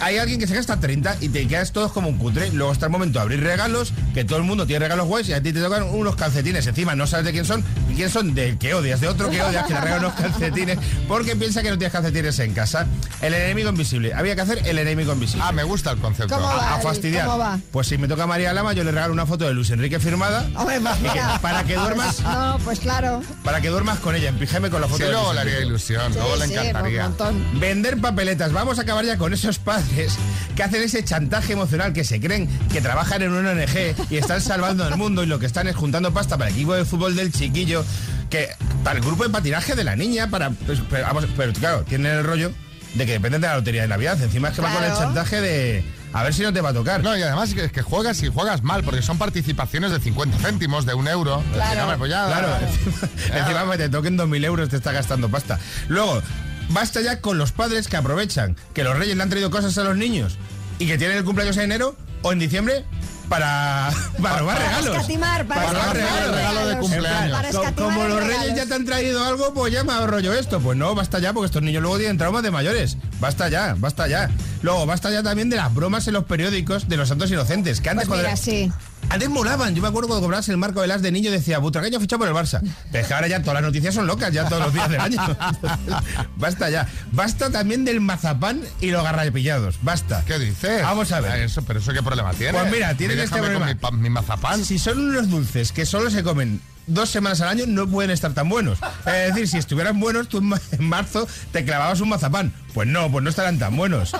[0.00, 2.50] hay alguien que se gasta 30 y te quedas todos como un cutre.
[2.52, 5.32] Luego está el momento de abrir regalos, que todo el mundo tiene regalos guays y
[5.32, 6.66] a ti te tocan unos calcetines.
[6.66, 9.40] Encima no sabes de quién son, y quién son del que odias, de otro que
[9.42, 10.78] odias, que le regala unos calcetines,
[11.08, 12.86] porque piensa que no tienes calcetines en casa.
[13.22, 14.14] El enemigo invisible.
[14.14, 15.44] Había que hacer el enemigo invisible.
[15.46, 16.34] Ah, me gusta el concepto.
[16.34, 17.26] ¿Cómo va A, a fastidiar.
[17.26, 17.58] cómo va?
[17.70, 20.48] Pues si me toca María Lama, yo le regalo una foto de Luis Enrique firmada.
[20.56, 21.38] Hombre, mira.
[21.40, 23.22] para que duermas, No, pues claro.
[23.44, 25.40] para que duermas con ella, en pijame con la foto Sí, de luego Luis le
[25.52, 27.02] haría ilusión, Sí, luego le sí, encantaría.
[27.02, 27.60] un montón.
[27.60, 28.52] Vender papeletas.
[28.52, 30.16] Vamos a acabar ya con esos padres
[30.54, 34.40] que hacen ese chantaje emocional que se creen que trabajan en una ONG y están
[34.40, 37.14] salvando al mundo y lo que están es juntando pasta para el equipo de fútbol
[37.14, 37.84] del chiquillo,
[38.30, 38.48] que
[38.82, 42.12] para el grupo de patinaje de la niña, para pues, pero, vamos, pero claro, tienen
[42.12, 42.52] el rollo
[42.94, 44.20] de que dependen de la lotería de Navidad.
[44.22, 45.04] Encima es que va con el Claro.
[45.06, 47.02] chantaje de a ver si no te va a tocar.
[47.02, 50.86] No, y además que, que juegas y juegas mal, porque son participaciones de 50 céntimos,
[50.86, 51.42] de un euro.
[51.52, 54.92] Es decir, hombre, pues ya- Claro, encima, encima que te toquen 2.000 euros te está
[54.92, 55.58] gastando pasta.
[55.88, 56.22] Luego,
[56.70, 59.84] basta ya con los padres que aprovechan que los reyes le han traído cosas a
[59.84, 60.38] los niños
[60.78, 62.84] y que tienen el cumpleaños en enero o en diciembre
[63.28, 63.90] para,
[64.22, 64.96] para robar Para regalos.
[64.96, 67.32] escatimar, para robar escatimar regalos.
[67.32, 68.40] Para co- escatimar como los regalos.
[68.42, 70.60] reyes ya te han traído algo, pues ya me yo esto.
[70.60, 72.96] Pues no, basta ya, porque estos niños luego tienen traumas de mayores.
[73.20, 74.30] Basta ya, basta ya.
[74.62, 77.80] Luego, basta ya también de las bromas en los periódicos de los santos inocentes.
[77.80, 78.72] Que antes Pues mira, cuando- sí.
[79.08, 82.00] Antes molaban, yo me acuerdo cuando cobrabas el marco de las de niño decía, Butragueño
[82.00, 82.60] fichado por el Barça.
[82.90, 85.00] Pero es que ahora ya todas las noticias son locas, ya todos los días del
[85.00, 85.20] año.
[86.36, 86.88] basta ya.
[87.12, 89.78] Basta también del mazapán y los garrapillados.
[89.82, 90.24] Basta.
[90.26, 90.82] ¿Qué dices?
[90.82, 91.32] Vamos a ver.
[91.32, 92.58] Ah, Eso, pero eso qué problema tiene.
[92.58, 93.90] Pues mira, tienen este déjame con problema.
[93.92, 94.64] Mi, mi mazapán.
[94.64, 98.32] Si son unos dulces que solo se comen dos semanas al año, no pueden estar
[98.34, 98.78] tan buenos.
[99.06, 102.52] Es decir, si estuvieran buenos, tú en ma- en marzo te clavabas un mazapán.
[102.74, 104.12] Pues no, pues no estarán tan buenos.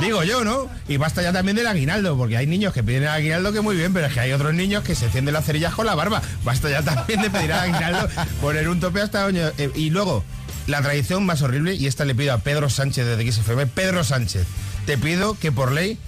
[0.00, 0.68] Digo yo, ¿no?
[0.88, 3.76] Y basta ya también del aguinaldo, porque hay niños que piden el aguinaldo que muy
[3.76, 6.20] bien, pero es que hay otros niños que se encienden las cerillas con la barba.
[6.44, 8.08] Basta ya también de pedir el aguinaldo,
[8.40, 9.24] poner un tope hasta...
[9.26, 10.22] oño- eh, y luego,
[10.66, 14.46] la tradición más horrible, y esta le pido a Pedro Sánchez de XFM, Pedro Sánchez,
[14.84, 15.98] te pido que por ley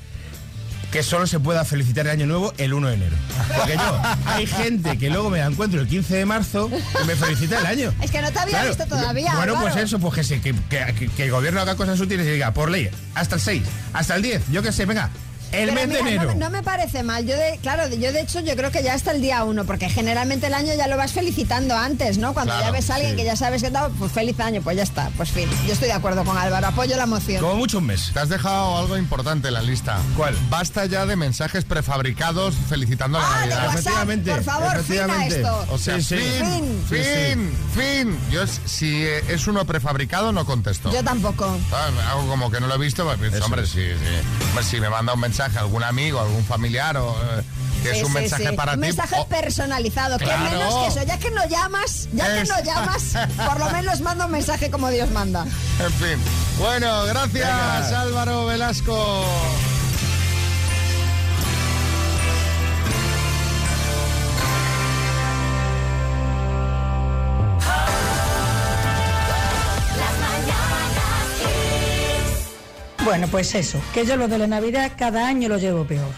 [0.93, 3.17] que solo se pueda felicitar el año nuevo el 1 de enero.
[3.57, 6.71] Porque yo, hay gente que luego me la encuentro el 15 de marzo
[7.03, 7.93] y me felicita el año.
[8.03, 8.69] Es que no te había Claro.
[8.69, 9.35] visto todavía.
[9.37, 12.31] Bueno, pues eso, pues que, se- que, que- que el gobierno haga cosas útiles y
[12.31, 13.63] diga, por ley, hasta el 6,
[13.93, 15.11] hasta el 10, yo qué sé, venga,
[15.53, 16.35] el mes de enero.
[16.35, 17.25] No, no me parece mal.
[17.27, 19.89] Yo de, claro, yo de hecho yo creo que ya hasta el día uno, porque
[19.89, 22.35] generalmente el año ya lo vas felicitando antes, ¿no?
[22.35, 23.17] Cuando Claro, ya ves a alguien sí.
[23.19, 25.49] que ya sabes que tal, pues feliz año, pues ya está, pues fin.
[25.67, 27.41] Yo estoy de acuerdo con Álvaro, apoyo la moción.
[27.43, 28.11] Como mucho un mes.
[28.13, 29.99] Te has dejado algo importante en la lista.
[30.17, 30.37] ¿Cuál?
[30.51, 33.59] Basta ya de mensajes prefabricados felicitando la Ah, de Navidad.
[33.67, 35.37] WhatsApp, Efectivamente, por favor, fin a efectivamente.
[35.37, 35.67] esto.
[35.71, 36.17] O sea, Sí, sí.
[36.17, 38.19] fin, Sí, fin, fin.
[38.31, 40.93] Yo si es uno prefabricado no contesto.
[40.93, 41.57] Yo tampoco.
[41.73, 44.45] Ah, Hago como que no lo he visto, pues, hombre, sí, sí.
[44.49, 47.43] Hombre, si me manda un mensaje a algún amigo, algún familiar o eh,
[47.83, 48.57] que Sí, es un sí, mensaje sí.
[48.57, 48.87] para un ti.
[48.87, 50.45] mensaje o- personalizado, Claro.
[50.45, 51.03] que menos que eso.
[51.07, 53.03] Ya que no llamas, ya que no llamas,
[53.47, 55.45] por lo menos manda un mensaje como Dios manda.
[55.45, 56.19] En fin.
[56.59, 58.01] Bueno, gracias Venga.
[58.01, 59.25] Álvaro Velasco.
[73.09, 76.11] Bueno, pues eso, que yo lo de la Navidad cada año lo llevo peor.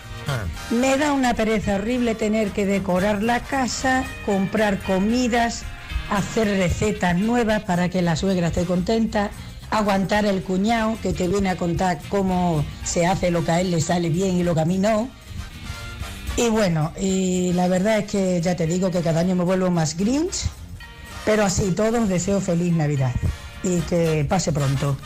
[0.73, 5.63] Me da una pereza horrible tener que decorar la casa, comprar comidas,
[6.11, 9.31] hacer recetas nuevas para que la suegra esté contenta,
[9.71, 13.71] aguantar el cuñado que te viene a contar cómo se hace lo que a él
[13.71, 15.09] le sale bien y lo que a mí no.
[16.37, 19.71] Y bueno, y la verdad es que ya te digo que cada año me vuelvo
[19.71, 20.49] más grinch,
[21.25, 23.13] pero así todo os deseo feliz Navidad
[23.63, 24.97] y que pase pronto.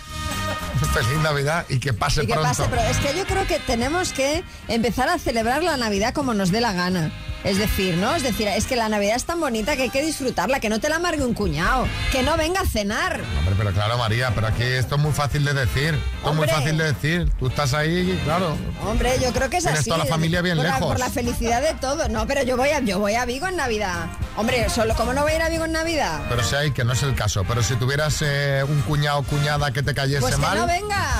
[0.94, 2.48] Feliz Navidad y que pase Y que pronto.
[2.48, 6.34] pase, pero es que yo creo que tenemos que empezar a celebrar la Navidad como
[6.34, 7.10] nos dé la gana.
[7.44, 8.14] Es decir, ¿no?
[8.16, 10.80] Es decir, es que la Navidad es tan bonita que hay que disfrutarla, que no
[10.80, 13.20] te la amargue un cuñado, que no venga a cenar.
[13.38, 15.94] Hombre, pero claro, María, pero aquí esto es muy fácil de decir.
[16.16, 17.30] Esto es muy fácil de decir.
[17.38, 18.56] Tú estás ahí, claro.
[18.86, 19.90] Hombre, yo creo que es Tienes así.
[19.90, 20.88] toda la familia bien por la- lejos.
[20.88, 22.08] por la felicidad de todo.
[22.08, 24.06] No, pero yo voy a, yo voy a Vigo en Navidad.
[24.38, 26.22] Hombre, solo ¿cómo no voy a ir a Vigo en Navidad?
[26.30, 27.44] Pero si hay, que no es el caso.
[27.46, 30.56] Pero si tuvieras eh, un cuñado o cuñada que te cayese Pues que mal.
[30.56, 31.10] no venga.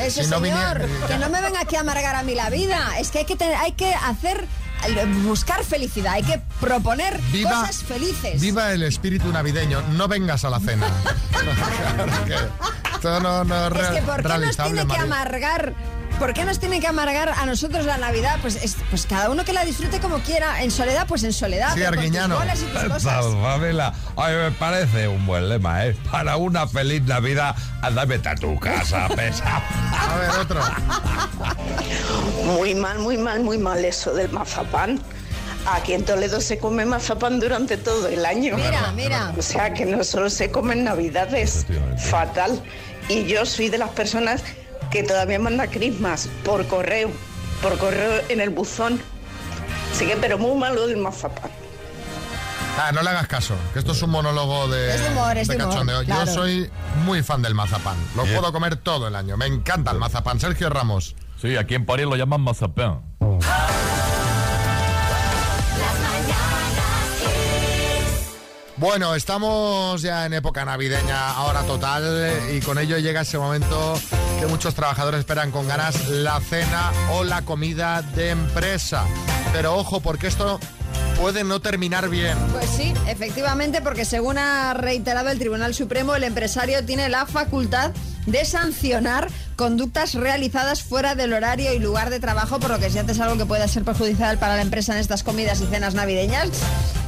[0.00, 2.48] Ese si no señor, viniera- que no me venga aquí a amargar a mí la
[2.48, 2.96] vida.
[3.00, 4.46] Es que hay que tener- hay que hacer
[5.24, 8.40] buscar felicidad, hay que proponer Viva- cosas felices.
[8.40, 9.82] Viva el espíritu navideño.
[9.92, 10.86] No vengas a la cena.
[11.94, 12.34] Claro que
[12.94, 15.74] esto no, no es Es que ¿por qué nos tiene que amargar?
[16.18, 18.38] ¿Por qué nos tiene que amargar a nosotros la Navidad?
[18.40, 20.62] Pues, es- pues cada uno que la disfrute como quiera.
[20.62, 21.74] En soledad, pues en soledad.
[21.74, 22.36] Sí, Arguiñano.
[22.38, 23.02] bolas y tus cosas.
[23.24, 25.96] Salvadela, a mí me parece un buen lema, ¿eh?
[26.10, 29.60] Para una feliz Navidad, anda, vete a tu casa, pesa.
[29.92, 30.60] A ver, otro.
[32.44, 35.00] Muy mal, muy mal, muy mal eso del mazapán.
[35.66, 38.56] Aquí en Toledo se come mazapán durante todo el año.
[38.56, 39.32] Mira, mira.
[39.36, 41.66] O sea que no solo se come en Navidades.
[41.98, 42.62] Fatal.
[43.08, 44.42] Y yo soy de las personas
[44.94, 47.10] que todavía manda Christmas por correo,
[47.60, 49.00] por correo en el buzón.
[49.92, 51.50] Así que, pero muy malo del mazapán.
[52.78, 55.48] Ah, no le hagas caso, que esto es un monólogo de, Es de humor, es
[55.48, 56.04] de de humor, cachondeo.
[56.04, 56.24] claro.
[56.26, 56.70] Yo soy
[57.04, 57.96] muy fan del mazapán.
[58.14, 59.36] Lo puedo comer todo el año.
[59.36, 60.38] Me encanta el mazapán.
[60.38, 61.16] Sergio Ramos.
[61.42, 63.00] Sí, aquí en París lo llaman mazapán.
[68.76, 73.98] Bueno, estamos ya en época navideña ahora total y con ello llega ese momento
[74.40, 79.04] que muchos trabajadores esperan con ganas, la cena o la comida de empresa.
[79.52, 80.58] Pero ojo, porque esto
[81.20, 82.36] puede no terminar bien.
[82.50, 87.92] Pues sí, efectivamente, porque según ha reiterado el Tribunal Supremo, el empresario tiene la facultad
[88.26, 92.98] de sancionar conductas realizadas fuera del horario y lugar de trabajo, por lo que si
[92.98, 96.50] haces algo que pueda ser perjudicial para la empresa en estas comidas y cenas navideñas,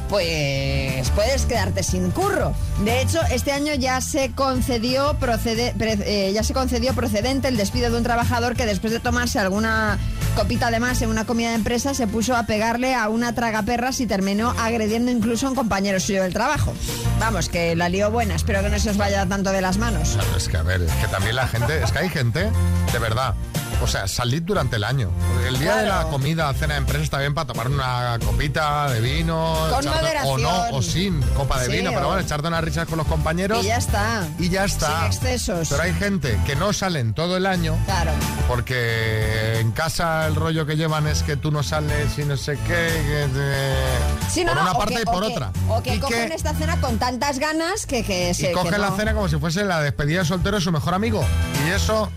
[0.09, 2.53] pues puedes quedarte sin curro.
[2.83, 7.89] De hecho, este año ya se concedió procede- eh, ya se concedió procedente el despido
[7.91, 9.97] de un trabajador que después de tomarse alguna
[10.35, 14.05] copita además en una comida de empresa se puso a pegarle a una tragaperras y
[14.05, 16.73] terminó agrediendo incluso a un compañero suyo del trabajo.
[17.19, 20.09] Vamos, que la lió buena, espero que no se os vaya tanto de las manos.
[20.13, 22.49] Claro, es que a ver, es que también la gente, es que hay gente,
[22.93, 23.33] de verdad.
[23.81, 25.11] O sea, salid durante el año.
[25.47, 28.99] El día de la comida, cena de empresa está bien para tomar una copita de
[28.99, 29.55] vino.
[29.69, 30.41] Con echarte- o moderación.
[30.41, 33.07] no, o sin copa de Sí, vino, pero o- bueno, echarte unas risas con los
[33.07, 33.63] compañeros.
[33.63, 34.27] Y ya está.
[34.39, 34.97] Y ya está.
[34.97, 35.69] Sin excesos.
[35.69, 37.77] Pero hay gente que no salen todo el año.
[37.85, 38.11] Claro.
[38.47, 42.57] Porque en casa el rollo que llevan es que tú no sales y no sé
[42.65, 42.87] qué.
[43.07, 45.51] que te- Sí, no, por no, una o parte que- y por o que- otra.
[45.69, 48.51] O que Y cogen esta cena con tantas ganas que, que se.
[48.51, 48.97] y coge que la no.
[48.97, 51.23] cena como si fuese la despedida de soltero de su mejor amigo.
[51.65, 52.09] Y eso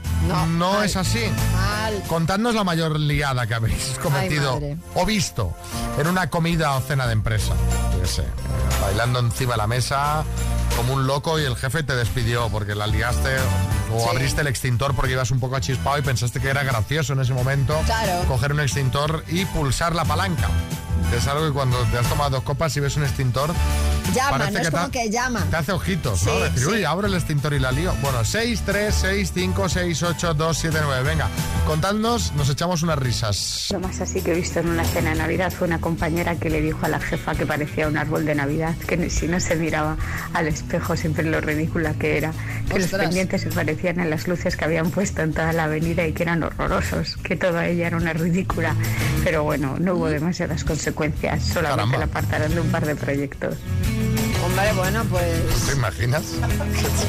[0.48, 1.20] no, es así.
[1.61, 2.02] Mal.
[2.08, 4.61] Contadnos la mayor liada que habéis cometido
[4.94, 5.54] o visto
[5.98, 7.54] en una comida o cena de empresa.
[7.92, 8.24] Yo qué sé,
[8.80, 10.24] bailando encima de la mesa
[10.76, 13.36] como un loco y el jefe te despidió porque la liaste
[13.93, 14.09] o Sí.
[14.11, 17.32] abriste el extintor porque ibas un poco achispado y pensaste que era gracioso en ese
[17.34, 18.24] momento Claro.
[18.28, 20.49] coger un extintor y pulsar la palanca.
[21.11, 23.53] Que es algo que cuando te has tomado dos copas y ves un extintor
[24.14, 25.45] Llama, no es te como que llama.
[25.51, 26.32] te hace ojitos, ¿no?
[26.34, 26.66] Sí, Decir, sí.
[26.66, 27.93] uy, abro el extintor y la lío.
[28.03, 31.03] Bueno, 6, 3, 6, 5, 6, 8, 2, 7, 9.
[31.09, 31.28] Venga,
[31.66, 33.68] contadnos, nos echamos unas risas.
[33.70, 36.51] Lo más así que he visto en una cena de Navidad fue una compañera que
[36.51, 39.55] le dijo a la jefa que parecía un árbol de Navidad, que si no se
[39.57, 39.97] miraba
[40.34, 42.32] al espejo siempre lo ridícula que era,
[42.68, 43.03] que los Ostras.
[43.03, 46.22] pendientes se parecían a las luces que habían puesto en toda la avenida y que
[46.22, 48.74] eran horrorosos, que toda ella era una ridícula.
[49.24, 51.99] Pero bueno, no hubo demasiadas consecuencias, solamente Caramba.
[51.99, 53.57] la apartaron de un par de proyectos.
[54.45, 55.66] Hombre, bueno, pues.
[55.66, 56.22] ¿Te imaginas?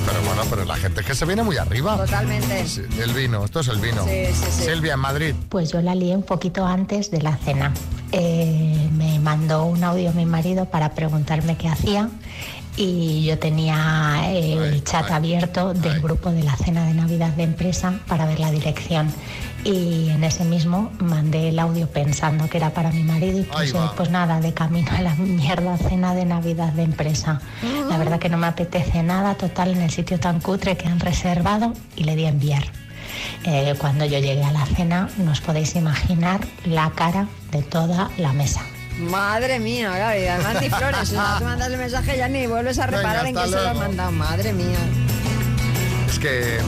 [0.06, 1.98] Pero bueno, pero la gente es que se viene muy arriba.
[1.98, 2.66] Totalmente.
[3.00, 4.04] El vino, esto es el vino.
[4.06, 4.64] Sí, sí, sí.
[4.66, 5.36] Silvia, en Madrid.
[5.50, 7.74] Pues yo la lié un poquito antes de la cena.
[8.12, 12.10] Eh, me mandó un audio mi marido para preguntarme qué hacía
[12.78, 17.94] y yo tenía el chat abierto del grupo de la cena de Navidad de empresa
[18.08, 19.12] para ver la dirección.
[19.64, 23.78] Y en ese mismo mandé el audio pensando que era para mi marido y puse,
[23.96, 27.42] pues nada, de camino a la mierda cena de Navidad de empresa.
[27.88, 31.00] La verdad que no me apetece nada, total, en el sitio tan cutre que han
[31.00, 32.64] reservado y le di a enviar.
[33.44, 38.10] Eh, cuando yo llegué a la cena, no os podéis imaginar la cara de toda
[38.18, 38.62] la mesa.
[39.00, 41.02] Madre mía, Gaby, además ni flores.
[41.02, 43.56] O sea, tú mandas el mensaje ya ni vuelves a Venga, reparar en quién se
[43.56, 44.12] lo has mandado.
[44.12, 44.78] Madre mía.
[46.10, 46.60] Es que.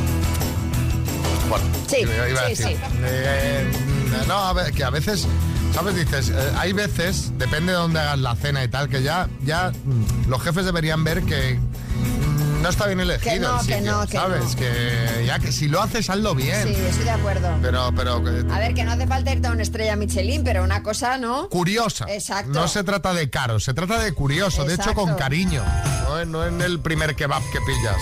[1.49, 2.67] Bueno, Sí, iba- a sí, decir.
[2.67, 2.75] sí.
[3.03, 3.71] Eh,
[4.27, 5.27] no, a ver, que a veces,
[5.73, 5.95] ¿sabes?
[5.95, 9.71] Dices, eh, hay veces, depende de dónde hagas la cena y tal, que ya, ya
[9.83, 11.59] mm, los jefes deberían ver que
[12.63, 14.43] no está bien elegido Que no, el que sitio, no, que ¿sabes?
[14.45, 14.55] no.
[14.55, 16.63] Que ya que si lo haces, hazlo bien.
[16.67, 17.49] Sí, estoy de acuerdo.
[17.61, 20.81] Pero, pero A ver, que no hace falta irte a una estrella Michelin, pero una
[20.81, 21.49] cosa, ¿no?
[21.49, 22.05] curiosa.
[22.09, 22.51] Exacto.
[22.51, 25.63] No se trata de caro, se trata de curioso, de hecho con cariño.
[26.07, 27.97] No, en- no en el primer kebab que pillas.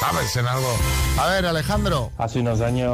[0.00, 0.36] ¿Sabes?
[0.36, 0.76] En algo.
[1.18, 2.12] A ver, Alejandro.
[2.18, 2.90] Hace unos años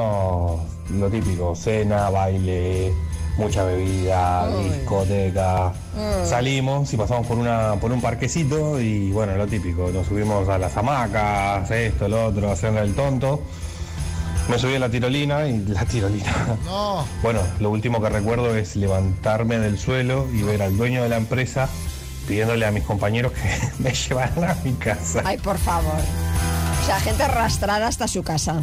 [0.90, 2.92] lo típico, cena, baile,
[3.36, 5.72] mucha bebida, discoteca.
[6.24, 10.58] Salimos y pasamos por una por un parquecito y bueno, lo típico, nos subimos a
[10.58, 13.42] las hamacas, esto, lo otro, haciendo el tonto.
[14.48, 16.58] Me subí a la tirolina y la tirolina.
[16.64, 17.04] No.
[17.22, 21.16] Bueno, lo último que recuerdo es levantarme del suelo y ver al dueño de la
[21.16, 21.68] empresa
[22.26, 25.22] pidiéndole a mis compañeros que me llevaran a mi casa.
[25.24, 25.94] Ay, por favor.
[26.82, 28.60] O sea, gente arrastrada hasta su casa.